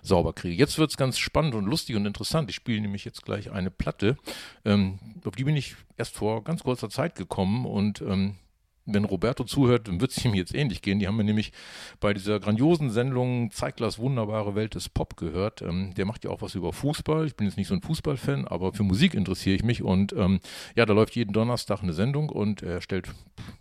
sauber 0.01 0.33
kriege. 0.33 0.55
Jetzt 0.55 0.79
wird's 0.79 0.97
ganz 0.97 1.19
spannend 1.19 1.53
und 1.53 1.67
lustig 1.67 1.95
und 1.95 2.07
interessant. 2.07 2.49
Ich 2.49 2.55
spiele 2.55 2.81
nämlich 2.81 3.05
jetzt 3.05 3.23
gleich 3.23 3.51
eine 3.51 3.69
Platte. 3.69 4.17
Ähm, 4.65 4.97
auf 5.23 5.35
die 5.35 5.43
bin 5.43 5.55
ich 5.55 5.75
erst 5.97 6.15
vor 6.15 6.43
ganz 6.43 6.63
kurzer 6.63 6.89
Zeit 6.89 7.13
gekommen 7.13 7.67
und 7.67 8.01
ähm, 8.01 8.37
wenn 8.85 9.03
Roberto 9.03 9.43
zuhört, 9.43 9.87
dann 9.87 9.99
wird 9.99 10.11
es 10.11 10.23
ihm 10.23 10.33
jetzt 10.35 10.53
ähnlich 10.53 10.81
gehen. 10.81 10.99
Die 10.99 11.07
haben 11.07 11.17
wir 11.17 11.23
nämlich 11.23 11.51
bei 11.99 12.13
dieser 12.13 12.39
grandiosen 12.39 12.91
Sendung 12.91 13.51
Zeiglers 13.51 13.97
wunderbare 13.97 14.55
Welt 14.55 14.75
des 14.75 14.89
Pop 14.89 15.17
gehört. 15.17 15.61
Ähm, 15.61 15.93
der 15.95 16.05
macht 16.05 16.23
ja 16.23 16.29
auch 16.29 16.41
was 16.41 16.55
über 16.55 16.71
Fußball. 16.71 17.25
Ich 17.25 17.35
bin 17.35 17.47
jetzt 17.47 17.57
nicht 17.57 17.67
so 17.67 17.73
ein 17.73 17.81
Fußballfan, 17.81 18.47
aber 18.47 18.73
für 18.73 18.83
Musik 18.83 19.13
interessiere 19.13 19.55
ich 19.55 19.63
mich. 19.63 19.81
Und 19.81 20.13
ähm, 20.13 20.39
ja, 20.75 20.85
da 20.85 20.93
läuft 20.93 21.15
jeden 21.15 21.33
Donnerstag 21.33 21.81
eine 21.81 21.93
Sendung 21.93 22.29
und 22.29 22.61
er 22.61 22.81
stellt 22.81 23.09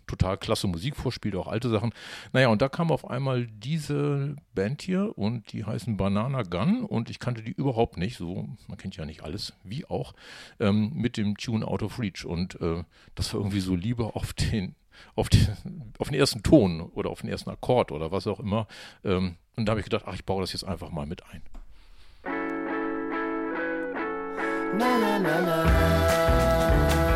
total 0.07 0.37
klasse 0.37 0.67
Musik 0.67 0.95
vor, 0.95 1.11
spielt 1.11 1.35
auch 1.35 1.47
alte 1.47 1.69
Sachen. 1.69 1.91
Naja, 2.31 2.49
und 2.49 2.61
da 2.61 2.69
kam 2.69 2.91
auf 2.91 3.09
einmal 3.09 3.47
diese 3.47 4.35
Band 4.53 4.81
hier 4.81 5.17
und 5.17 5.51
die 5.51 5.65
heißen 5.65 5.97
Banana 5.97 6.43
Gun 6.43 6.83
und 6.83 7.09
ich 7.09 7.19
kannte 7.19 7.41
die 7.41 7.51
überhaupt 7.51 7.97
nicht. 7.97 8.17
So, 8.17 8.47
man 8.67 8.77
kennt 8.77 8.95
ja 8.95 9.05
nicht 9.05 9.23
alles, 9.23 9.53
wie 9.63 9.85
auch, 9.85 10.13
ähm, 10.59 10.91
mit 10.93 11.17
dem 11.17 11.35
Tune 11.37 11.67
Out 11.67 11.81
of 11.81 11.99
Reach. 11.99 12.25
Und 12.25 12.61
äh, 12.61 12.83
das 13.15 13.33
war 13.33 13.41
irgendwie 13.41 13.59
so 13.59 13.75
Liebe 13.75 14.15
auf 14.15 14.33
den 14.33 14.75
auf, 15.15 15.29
die, 15.29 15.45
auf 15.97 16.09
den 16.09 16.19
ersten 16.19 16.43
Ton 16.43 16.81
oder 16.81 17.09
auf 17.09 17.21
den 17.21 17.29
ersten 17.29 17.49
Akkord 17.49 17.91
oder 17.91 18.11
was 18.11 18.27
auch 18.27 18.39
immer. 18.39 18.67
Ähm, 19.03 19.35
und 19.55 19.65
da 19.65 19.71
habe 19.71 19.79
ich 19.79 19.85
gedacht, 19.85 20.05
ach, 20.07 20.15
ich 20.15 20.25
baue 20.25 20.41
das 20.41 20.53
jetzt 20.53 20.63
einfach 20.63 20.89
mal 20.89 21.05
mit 21.05 21.23
ein. 21.31 21.41
Na 24.77 24.97
na 24.99 25.19
na 25.19 25.41
na. 25.41 27.14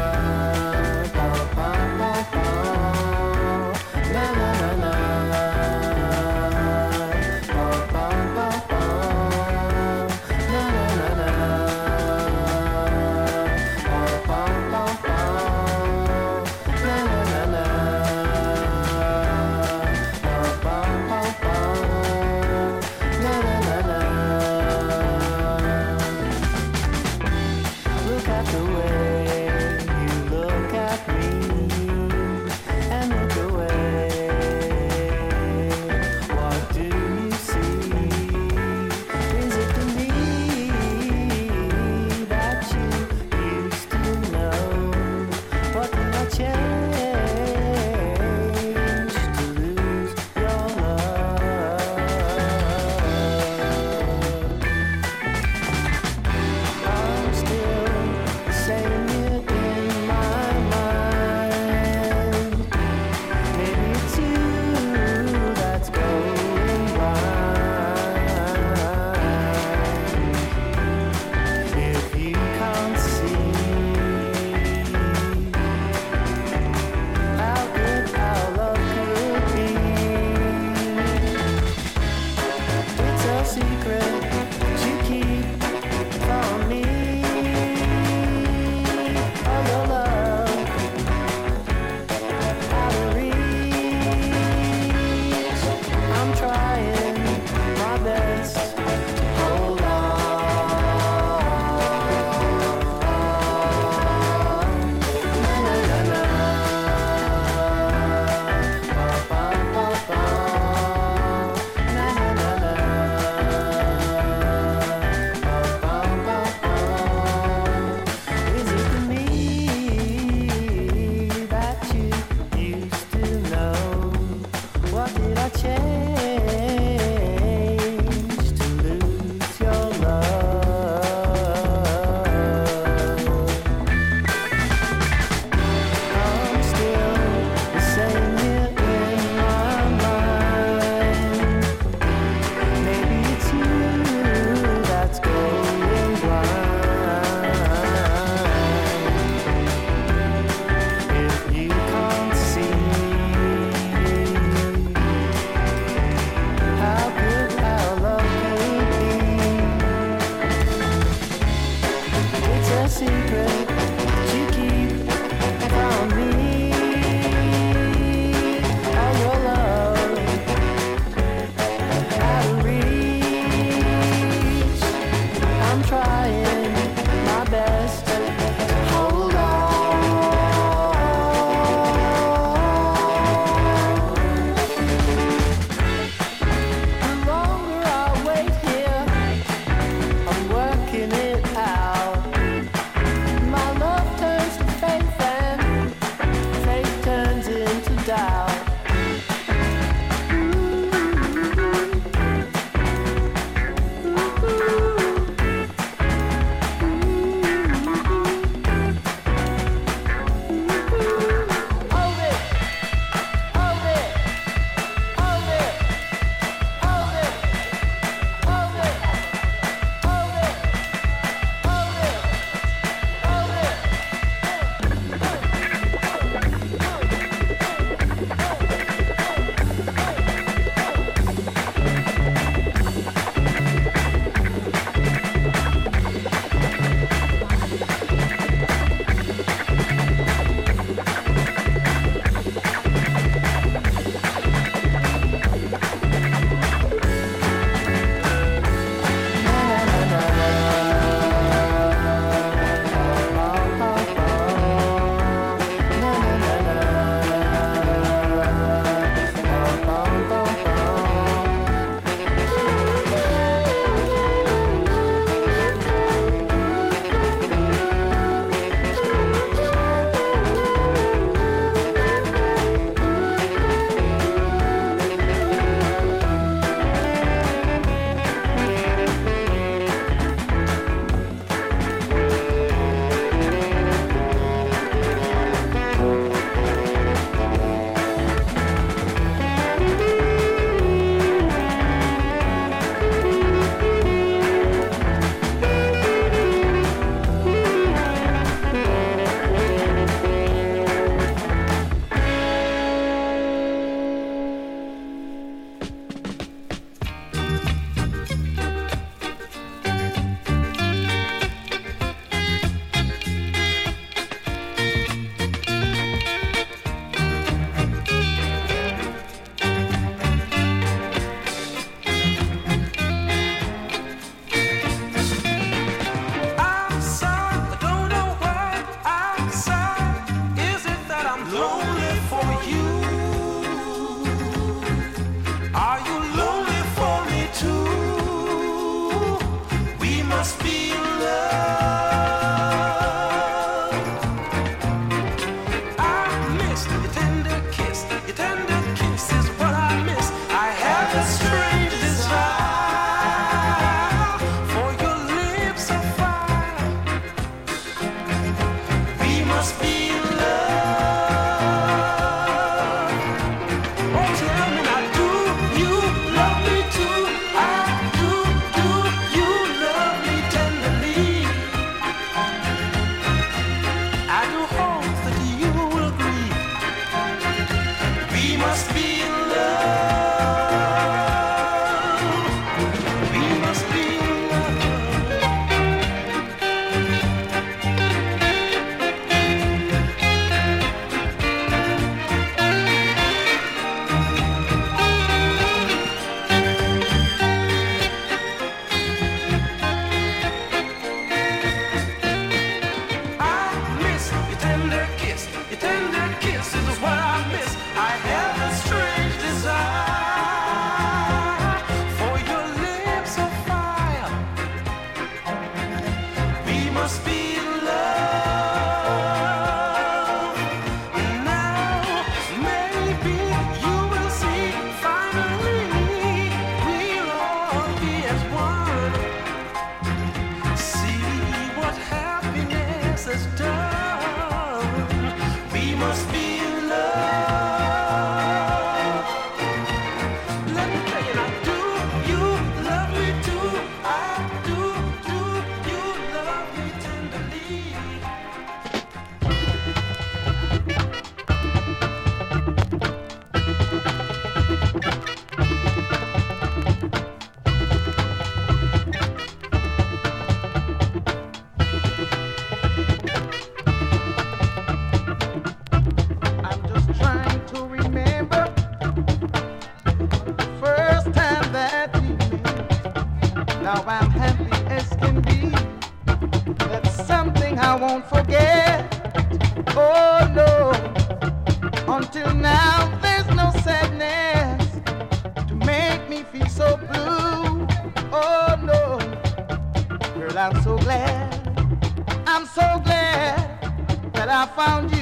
Wenn 494.68 495.19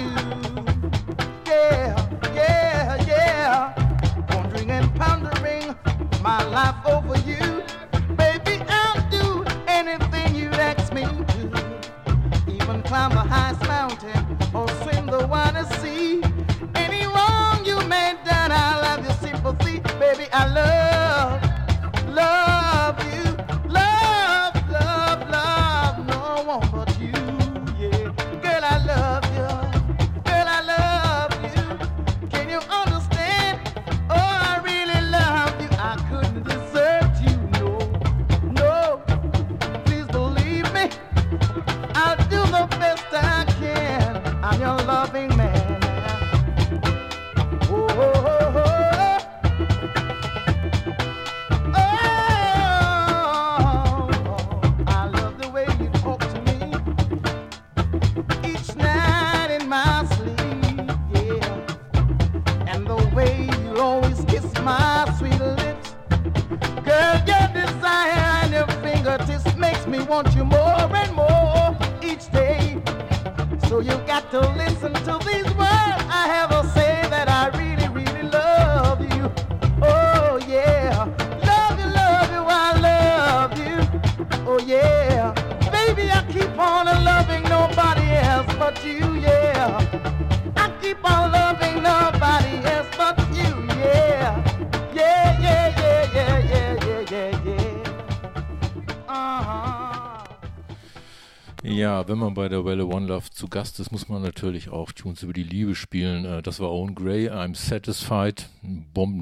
One 103.58 103.64
Love 103.64 103.70
zu 103.70 103.72
Gast 103.72 103.80
ist, 103.80 103.92
muss 103.92 104.08
man 104.08 104.22
natürlich 104.22 104.70
auch 104.70 104.92
Tunes 104.92 105.24
über 105.24 105.34
die 105.34 105.42
Liebe 105.42 105.74
spielen. 105.74 106.26
Äh, 106.26 106.44
das 106.44 106.60
war 106.60 106.70
Owen 106.70 106.94
Gray, 106.94 107.30
I'm 107.30 107.56
Satisfied, 107.56 108.50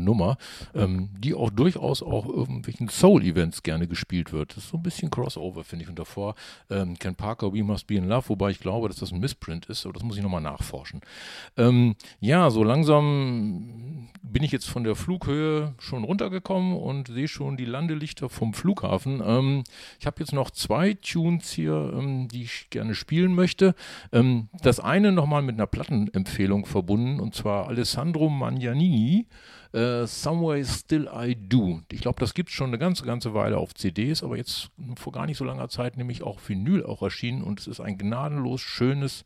Bombennummer, 0.06 0.38
ähm, 0.73 1.10
die 1.18 1.34
auch 1.34 1.49
durchaus 1.49 2.02
auch 2.03 2.27
irgendwelchen 2.27 2.90
Soul-Events 2.90 3.64
gerne 3.64 3.88
gespielt 3.88 4.32
wird. 4.32 4.52
Das 4.52 4.65
ist 4.65 4.69
so 4.69 4.77
ein 4.77 4.84
bisschen 4.84 5.10
Crossover, 5.10 5.64
finde 5.64 5.84
ich. 5.84 5.90
Und 5.90 5.99
davor 5.99 6.36
ähm, 6.69 6.98
Ken 6.98 7.15
Parker, 7.15 7.53
We 7.53 7.64
Must 7.64 7.88
Be 7.88 7.95
in 7.95 8.07
Love, 8.07 8.30
wobei 8.30 8.52
ich 8.52 8.60
glaube, 8.60 8.88
dass 8.88 8.98
das 8.98 9.11
ein 9.11 9.19
Missprint 9.19 9.65
ist, 9.68 9.86
aber 9.86 9.94
das 9.94 10.03
muss 10.03 10.18
ich 10.18 10.23
nochmal 10.23 10.41
nachforschen. 10.41 11.02
Ähm, 11.57 11.95
ja, 12.19 12.49
so 12.49 12.64
langsam 12.64 14.10
bin 14.22 14.44
ich 14.44 14.52
jetzt 14.52 14.69
von 14.69 14.84
der 14.84 14.95
Flughöhe 14.95 15.73
schon 15.80 16.03
runtergekommen 16.03 16.77
und 16.77 17.07
sehe 17.07 17.27
schon 17.27 17.57
die 17.57 17.65
Landelichter 17.65 18.30
vom 18.30 18.53
Flughafen. 18.53 19.22
Ähm, 19.26 19.64
ich 19.99 20.06
habe 20.06 20.19
jetzt 20.19 20.34
noch 20.34 20.52
zwei 20.52 20.94
Tunes 20.94 21.52
hier 21.52 21.94
ähm, 21.95 22.27
die 22.27 22.44
ich 22.44 22.69
gerne 22.69 22.95
spielen 22.95 23.34
möchte. 23.34 23.76
Ähm, 24.11 24.49
das 24.61 24.80
eine 24.80 25.11
nochmal 25.11 25.41
mit 25.41 25.56
einer 25.56 25.68
Plattenempfehlung 25.68 26.65
verbunden, 26.65 27.19
und 27.19 27.36
zwar 27.36 27.68
Alessandro 27.68 28.30
Magnanini, 28.30 29.27
äh, 30.03 30.07
Somewhere 30.07 30.63
Still 30.65 31.09
I 31.13 31.35
Do. 31.35 31.81
Ich 31.91 32.01
glaube, 32.01 32.19
das 32.19 32.34
gibt 32.34 32.49
es 32.49 32.55
schon 32.55 32.67
eine 32.67 32.77
ganze, 32.77 33.05
ganze 33.05 33.34
Weile 33.34 33.57
auf 33.57 33.73
CDs, 33.73 34.23
aber 34.23 34.38
jetzt 34.38 34.69
vor 34.95 35.13
gar 35.13 35.26
nicht 35.26 35.38
so 35.38 35.45
langer 35.45 35.69
Zeit 35.69 35.97
nämlich 35.97 36.23
auch 36.23 36.39
Vinyl 36.45 36.85
auch 36.85 37.01
erschienen 37.01 37.43
und 37.43 37.59
es 37.59 37.67
ist 37.67 37.80
ein 37.80 37.97
gnadenlos 37.97 38.61
schönes 38.61 39.26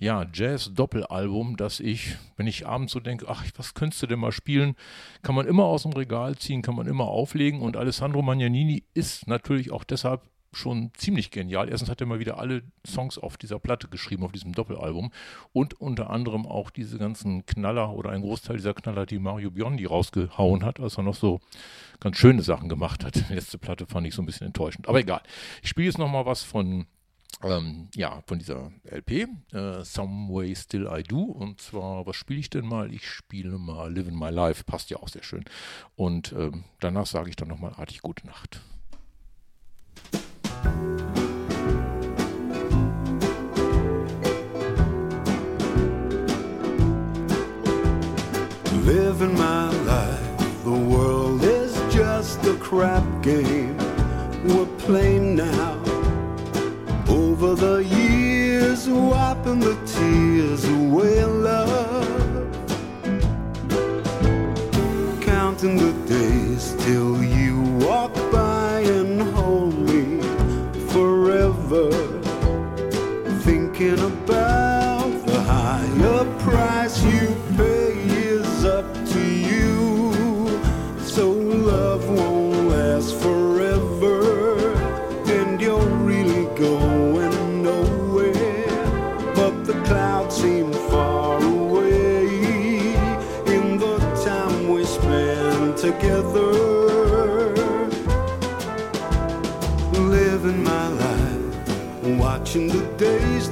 ja, 0.00 0.24
Jazz-Doppelalbum, 0.32 1.56
das 1.56 1.80
ich, 1.80 2.16
wenn 2.36 2.46
ich 2.46 2.66
abends 2.66 2.92
so 2.92 3.00
denke, 3.00 3.26
ach, 3.28 3.44
was 3.56 3.74
könntest 3.74 4.02
du 4.02 4.06
denn 4.06 4.20
mal 4.20 4.30
spielen, 4.30 4.76
kann 5.22 5.34
man 5.34 5.46
immer 5.46 5.64
aus 5.64 5.82
dem 5.82 5.92
Regal 5.92 6.36
ziehen, 6.36 6.62
kann 6.62 6.76
man 6.76 6.86
immer 6.86 7.08
auflegen 7.08 7.60
und 7.60 7.76
Alessandro 7.76 8.22
Magnanini 8.22 8.84
ist 8.94 9.26
natürlich 9.26 9.72
auch 9.72 9.82
deshalb 9.82 10.22
schon 10.52 10.90
ziemlich 10.94 11.30
genial. 11.30 11.68
Erstens 11.68 11.90
hat 11.90 12.00
er 12.00 12.06
mal 12.06 12.20
wieder 12.20 12.38
alle 12.38 12.62
Songs 12.86 13.18
auf 13.18 13.36
dieser 13.36 13.58
Platte 13.58 13.88
geschrieben, 13.88 14.24
auf 14.24 14.32
diesem 14.32 14.52
Doppelalbum 14.52 15.12
und 15.52 15.80
unter 15.80 16.10
anderem 16.10 16.46
auch 16.46 16.70
diese 16.70 16.98
ganzen 16.98 17.44
Knaller 17.46 17.92
oder 17.92 18.10
ein 18.10 18.22
Großteil 18.22 18.56
dieser 18.56 18.74
Knaller, 18.74 19.06
die 19.06 19.18
Mario 19.18 19.50
Biondi 19.50 19.84
rausgehauen 19.84 20.64
hat, 20.64 20.80
als 20.80 20.96
er 20.96 21.02
noch 21.02 21.14
so 21.14 21.40
ganz 22.00 22.16
schöne 22.16 22.42
Sachen 22.42 22.68
gemacht 22.68 23.04
hat. 23.04 23.14
Die 23.16 23.34
letzte 23.34 23.58
Platte 23.58 23.86
fand 23.86 24.06
ich 24.06 24.14
so 24.14 24.22
ein 24.22 24.26
bisschen 24.26 24.46
enttäuschend. 24.46 24.88
Aber 24.88 25.00
egal. 25.00 25.22
Ich 25.62 25.68
spiele 25.68 25.86
jetzt 25.86 25.98
nochmal 25.98 26.26
was 26.26 26.42
von 26.42 26.86
ähm, 27.42 27.88
ja, 27.94 28.22
von 28.26 28.38
dieser 28.38 28.72
LP, 28.84 29.28
äh, 29.52 29.84
Some 29.84 30.28
Way 30.32 30.56
Still 30.56 30.88
I 30.90 31.02
Do. 31.02 31.20
Und 31.20 31.60
zwar, 31.60 32.06
was 32.06 32.16
spiele 32.16 32.40
ich 32.40 32.50
denn 32.50 32.66
mal? 32.66 32.92
Ich 32.92 33.08
spiele 33.08 33.58
mal 33.58 33.92
Living 33.92 34.18
My 34.18 34.30
Life, 34.30 34.64
passt 34.64 34.90
ja 34.90 34.96
auch 34.96 35.08
sehr 35.08 35.22
schön. 35.22 35.44
Und 35.94 36.32
ähm, 36.32 36.64
danach 36.80 37.06
sage 37.06 37.30
ich 37.30 37.36
dann 37.36 37.48
nochmal 37.48 37.74
artig 37.76 38.02
Gute 38.02 38.26
Nacht. 38.26 38.60
Living 48.84 49.36
my 49.36 49.70
life, 49.84 50.64
the 50.64 50.70
world 50.70 51.42
is 51.42 51.74
just 51.92 52.42
a 52.46 52.54
crap 52.54 53.04
game. 53.22 53.76
We're 54.44 54.66
playing 54.78 55.36
now 55.36 55.78
over 57.08 57.54
the 57.54 57.84
years, 57.84 58.88
wiping 58.88 59.60
the 59.60 59.76
tears 59.84 60.64
away, 60.64 61.24
love. 61.24 62.06
Counting 65.20 65.76
the 65.76 65.92
days 66.06 66.74
till 66.78 67.17
forever. 71.68 71.90
Thinking 73.40 73.98
about 73.98 75.26
the 75.26 75.40
higher 75.42 76.24
price 76.38 77.02
you 77.04 77.36
pay 77.56 77.77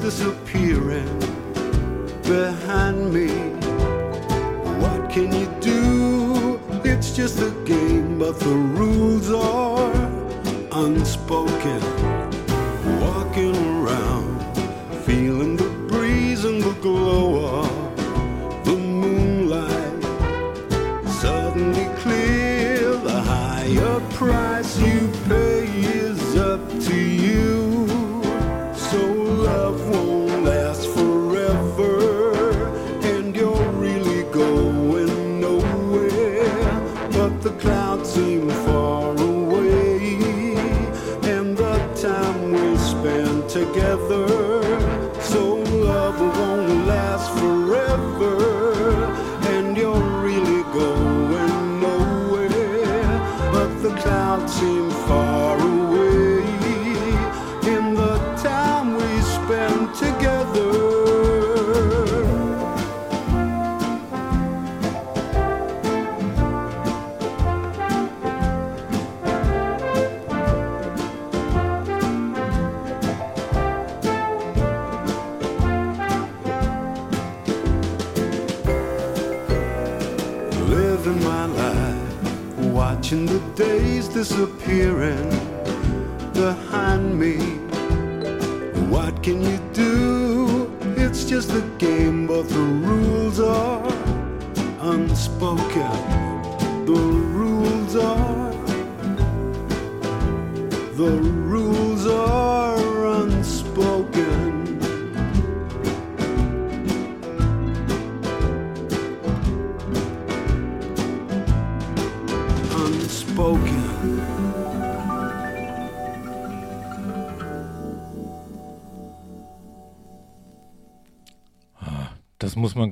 disappearing 0.07 1.19
behind 2.23 3.12
me. 3.12 3.28
What 4.83 5.11
can 5.11 5.33
you 5.35 5.49
do? 5.61 6.61
It's 6.85 7.11
just 7.11 7.41
a 7.41 7.51
game, 7.65 8.16
but 8.16 8.39
the 8.39 8.55
rules 8.78 9.28
are 9.33 9.93
unspoken. 10.85 11.81
Walking 13.01 13.57
around, 13.74 14.31
feeling 15.07 15.57
the 15.57 15.70
breeze 15.89 16.45
and 16.45 16.62
the 16.62 16.77
glow 16.87 17.62
of 17.62 18.65
the 18.65 18.77
moonlight. 18.77 20.03
Suddenly 21.20 21.87
clear, 22.03 22.95
the 23.11 23.20
higher 23.33 23.99
price 24.11 24.56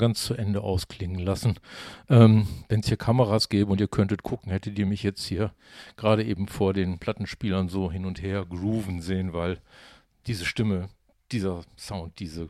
ganz 0.04 0.22
zu 0.22 0.34
Ende 0.34 0.60
ausklingen 0.60 1.18
lassen. 1.18 1.54
Ähm, 2.10 2.46
Wenn 2.68 2.80
es 2.80 2.88
hier 2.88 2.98
Kameras 2.98 3.48
gäbe 3.48 3.72
und 3.72 3.80
ihr 3.80 3.88
könntet 3.88 4.22
gucken, 4.22 4.52
hättet 4.52 4.78
ihr 4.78 4.84
mich 4.84 5.02
jetzt 5.02 5.24
hier 5.24 5.54
gerade 5.96 6.22
eben 6.24 6.46
vor 6.46 6.74
den 6.74 6.98
Plattenspielern 6.98 7.70
so 7.70 7.90
hin 7.90 8.04
und 8.04 8.20
her 8.20 8.44
grooven 8.44 9.00
sehen, 9.00 9.32
weil 9.32 9.60
diese 10.26 10.44
Stimme, 10.44 10.90
dieser 11.32 11.62
Sound, 11.78 12.18
diese 12.18 12.48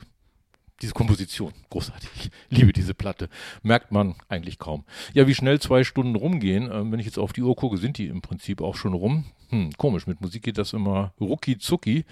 diese 0.83 0.93
Komposition, 0.93 1.53
großartig. 1.71 2.11
Ich 2.51 2.59
liebe 2.59 2.73
diese 2.73 2.95
Platte. 2.95 3.29
Merkt 3.63 3.93
man 3.93 4.17
eigentlich 4.29 4.59
kaum. 4.59 4.85
Ja, 5.13 5.27
wie 5.27 5.35
schnell 5.35 5.61
zwei 5.61 5.85
Stunden 5.85 6.17
rumgehen. 6.17 6.71
Ähm, 6.71 6.91
wenn 6.91 7.01
ich 7.01 7.07
jetzt 7.07 7.19
auf 7.19 7.33
die 7.33 7.43
Uhr 7.43 7.55
gucke, 7.55 7.79
sind 7.79 7.99
die 7.99 8.09
im 8.09 8.23
Prinzip 8.23 8.61
auch 8.61 8.77
schon 8.77 8.93
rum. 8.93 9.25
Hm, 9.51 9.71
komisch, 9.79 10.07
mit 10.07 10.21
Musik 10.21 10.43
geht 10.43 10.59
das 10.59 10.73
immer 10.73 11.13
rucki 11.21 11.59
zucki. 11.59 12.05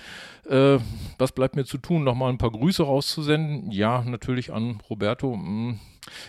Äh, 0.48 0.78
was 1.18 1.32
bleibt 1.32 1.56
mir 1.56 1.64
zu 1.64 1.78
tun? 1.78 2.04
Nochmal 2.04 2.30
ein 2.30 2.38
paar 2.38 2.52
Grüße 2.52 2.82
rauszusenden. 2.84 3.70
Ja, 3.72 4.02
natürlich 4.02 4.52
an 4.52 4.80
Roberto. 4.88 5.32
Hm, 5.34 5.80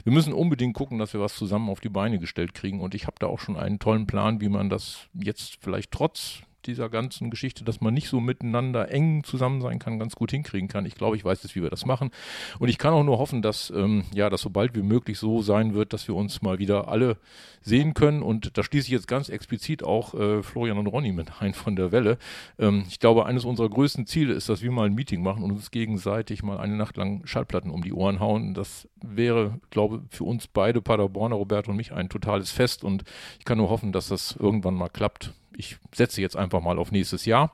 wir 0.03 0.13
müssen 0.13 0.33
unbedingt 0.33 0.75
gucken, 0.75 0.97
dass 0.99 1.13
wir 1.13 1.21
was 1.21 1.35
zusammen 1.35 1.69
auf 1.69 1.81
die 1.81 1.89
Beine 1.89 2.19
gestellt 2.19 2.53
kriegen. 2.53 2.81
Und 2.81 2.95
ich 2.95 3.05
habe 3.05 3.17
da 3.19 3.27
auch 3.27 3.39
schon 3.39 3.57
einen 3.57 3.79
tollen 3.79 4.07
Plan, 4.07 4.41
wie 4.41 4.49
man 4.49 4.69
das 4.69 5.07
jetzt 5.13 5.57
vielleicht 5.61 5.91
trotz 5.91 6.41
dieser 6.67 6.89
ganzen 6.89 7.29
Geschichte, 7.29 7.63
dass 7.63 7.81
man 7.81 7.93
nicht 7.93 8.09
so 8.09 8.19
miteinander 8.19 8.89
eng 8.91 9.23
zusammen 9.23 9.61
sein 9.61 9.79
kann, 9.79 9.99
ganz 9.99 10.15
gut 10.15 10.31
hinkriegen 10.31 10.67
kann. 10.67 10.85
Ich 10.85 10.95
glaube, 10.95 11.15
ich 11.15 11.25
weiß 11.25 11.43
jetzt, 11.43 11.55
wie 11.55 11.63
wir 11.63 11.69
das 11.69 11.85
machen. 11.85 12.11
Und 12.59 12.69
ich 12.69 12.77
kann 12.77 12.93
auch 12.93 13.03
nur 13.03 13.19
hoffen, 13.19 13.41
dass, 13.41 13.71
ähm, 13.75 14.03
ja, 14.13 14.29
dass 14.29 14.41
sobald 14.41 14.75
wie 14.75 14.81
möglich 14.81 15.19
so 15.19 15.41
sein 15.41 15.73
wird, 15.73 15.93
dass 15.93 16.07
wir 16.07 16.15
uns 16.15 16.41
mal 16.41 16.59
wieder 16.59 16.87
alle 16.87 17.17
sehen 17.61 17.93
können. 17.93 18.21
Und 18.21 18.57
da 18.57 18.63
schließe 18.63 18.87
ich 18.87 18.91
jetzt 18.91 19.07
ganz 19.07 19.29
explizit 19.29 19.83
auch 19.83 20.13
äh, 20.13 20.43
Florian 20.43 20.77
und 20.77 20.87
Ronny 20.87 21.11
mit 21.11 21.41
ein 21.41 21.53
von 21.53 21.75
der 21.75 21.91
Welle. 21.91 22.17
Ähm, 22.59 22.83
ich 22.87 22.99
glaube, 22.99 23.25
eines 23.25 23.45
unserer 23.45 23.69
größten 23.69 24.05
Ziele 24.05 24.33
ist, 24.33 24.49
dass 24.49 24.61
wir 24.61 24.71
mal 24.71 24.85
ein 24.85 24.95
Meeting 24.95 25.23
machen 25.23 25.43
und 25.43 25.51
uns 25.51 25.71
gegenseitig 25.71 26.43
mal 26.43 26.57
eine 26.57 26.75
Nacht 26.75 26.97
lang 26.97 27.25
Schallplatten 27.25 27.71
um 27.71 27.83
die 27.83 27.93
Ohren 27.93 28.19
hauen. 28.19 28.53
Das 28.53 28.87
wäre, 29.01 29.59
glaube 29.69 30.03
für 30.09 30.23
uns 30.23 30.47
beide, 30.47 30.81
Paderborner, 30.81 31.35
Roberto 31.35 31.71
und 31.71 31.77
mich, 31.77 31.93
ein 31.93 32.09
totales 32.09 32.51
Fest. 32.51 32.83
Und 32.83 33.03
ich 33.39 33.45
kann 33.45 33.57
nur 33.57 33.69
hoffen, 33.69 33.91
dass 33.91 34.09
das 34.09 34.35
irgendwann 34.37 34.75
mal 34.75 34.89
klappt. 34.89 35.33
Ich 35.57 35.77
setze 35.93 36.21
jetzt 36.21 36.35
einfach 36.35 36.61
mal 36.61 36.77
auf 36.77 36.91
nächstes 36.91 37.25
Jahr. 37.25 37.53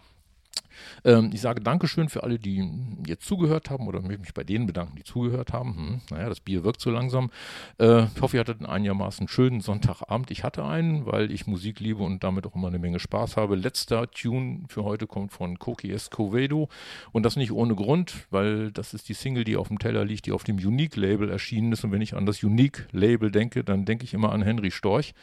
Ähm, 1.03 1.31
ich 1.33 1.41
sage 1.41 1.61
Dankeschön 1.61 2.09
für 2.09 2.23
alle, 2.23 2.39
die 2.39 2.69
jetzt 3.05 3.25
zugehört 3.25 3.69
haben 3.69 3.87
oder 3.87 4.01
mich 4.01 4.33
bei 4.33 4.43
denen 4.43 4.65
bedanken, 4.65 4.95
die 4.95 5.03
zugehört 5.03 5.53
haben. 5.53 5.75
Hm, 5.75 6.01
naja, 6.11 6.29
das 6.29 6.39
Bier 6.39 6.63
wirkt 6.63 6.81
so 6.81 6.89
langsam. 6.89 7.31
Äh, 7.79 8.05
ich 8.15 8.21
hoffe, 8.21 8.37
ihr 8.37 8.41
hattet 8.41 8.59
einen 8.59 8.69
einigermaßen 8.69 9.27
schönen 9.27 9.61
Sonntagabend. 9.61 10.31
Ich 10.31 10.43
hatte 10.43 10.63
einen, 10.65 11.05
weil 11.05 11.31
ich 11.31 11.47
Musik 11.47 11.79
liebe 11.79 12.03
und 12.03 12.23
damit 12.23 12.45
auch 12.45 12.55
immer 12.55 12.67
eine 12.67 12.79
Menge 12.79 12.99
Spaß 12.99 13.37
habe. 13.37 13.55
Letzter 13.55 14.09
Tune 14.11 14.63
für 14.67 14.83
heute 14.83 15.07
kommt 15.07 15.31
von 15.31 15.59
Koki 15.59 15.91
Escovedo 15.91 16.69
und 17.11 17.23
das 17.23 17.35
nicht 17.35 17.51
ohne 17.51 17.75
Grund, 17.75 18.27
weil 18.29 18.71
das 18.71 18.93
ist 18.93 19.09
die 19.09 19.13
Single, 19.13 19.43
die 19.43 19.57
auf 19.57 19.67
dem 19.67 19.79
Teller 19.79 20.05
liegt, 20.05 20.25
die 20.25 20.31
auf 20.31 20.43
dem 20.43 20.57
Unique-Label 20.57 21.29
erschienen 21.29 21.71
ist. 21.71 21.83
Und 21.83 21.91
wenn 21.91 22.01
ich 22.01 22.15
an 22.15 22.25
das 22.25 22.43
Unique-Label 22.43 23.31
denke, 23.31 23.63
dann 23.63 23.85
denke 23.85 24.03
ich 24.03 24.13
immer 24.13 24.31
an 24.31 24.41
Henry 24.41 24.71
Storch. 24.71 25.13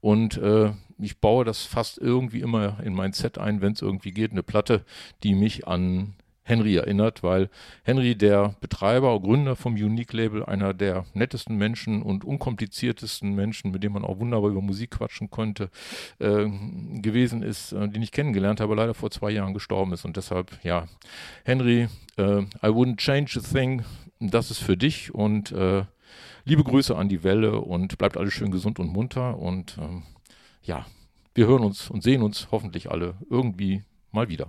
Und 0.00 0.36
äh, 0.36 0.72
ich 0.98 1.18
baue 1.18 1.44
das 1.44 1.64
fast 1.64 1.98
irgendwie 1.98 2.40
immer 2.40 2.78
in 2.82 2.94
mein 2.94 3.12
Set 3.12 3.38
ein, 3.38 3.60
wenn 3.60 3.72
es 3.72 3.82
irgendwie 3.82 4.12
geht, 4.12 4.32
eine 4.32 4.42
Platte, 4.42 4.84
die 5.22 5.34
mich 5.34 5.66
an 5.66 6.14
Henry 6.46 6.76
erinnert, 6.76 7.22
weil 7.24 7.50
Henry, 7.82 8.14
der 8.14 8.54
Betreiber, 8.60 9.18
Gründer 9.20 9.56
vom 9.56 9.74
Unique 9.74 10.12
Label, 10.12 10.44
einer 10.44 10.72
der 10.74 11.04
nettesten 11.12 11.56
Menschen 11.56 12.02
und 12.02 12.24
unkompliziertesten 12.24 13.34
Menschen, 13.34 13.72
mit 13.72 13.82
dem 13.82 13.92
man 13.92 14.04
auch 14.04 14.20
wunderbar 14.20 14.50
über 14.50 14.62
Musik 14.62 14.92
quatschen 14.92 15.28
konnte, 15.28 15.70
äh, 16.20 16.48
gewesen 17.00 17.42
ist, 17.42 17.72
äh, 17.72 17.88
den 17.88 18.00
ich 18.00 18.12
kennengelernt 18.12 18.60
habe, 18.60 18.76
leider 18.76 18.94
vor 18.94 19.10
zwei 19.10 19.30
Jahren 19.30 19.54
gestorben 19.54 19.92
ist. 19.92 20.04
Und 20.04 20.16
deshalb, 20.16 20.56
ja, 20.62 20.86
Henry, 21.44 21.88
äh, 22.16 22.42
I 22.42 22.68
wouldn't 22.68 22.98
change 22.98 23.38
a 23.38 23.42
thing, 23.42 23.84
das 24.20 24.52
ist 24.52 24.60
für 24.60 24.76
dich 24.76 25.12
und 25.12 25.50
äh, 25.50 25.84
liebe 26.44 26.62
Grüße 26.62 26.96
an 26.96 27.08
die 27.08 27.24
Welle 27.24 27.60
und 27.60 27.98
bleibt 27.98 28.16
alles 28.16 28.32
schön 28.32 28.52
gesund 28.52 28.78
und 28.78 28.92
munter 28.92 29.36
und 29.36 29.76
ähm, 29.80 30.04
ja, 30.62 30.86
wir 31.34 31.48
hören 31.48 31.64
uns 31.64 31.90
und 31.90 32.02
sehen 32.02 32.22
uns 32.22 32.48
hoffentlich 32.52 32.90
alle 32.90 33.14
irgendwie 33.28 33.82
mal 34.12 34.28
wieder. 34.28 34.48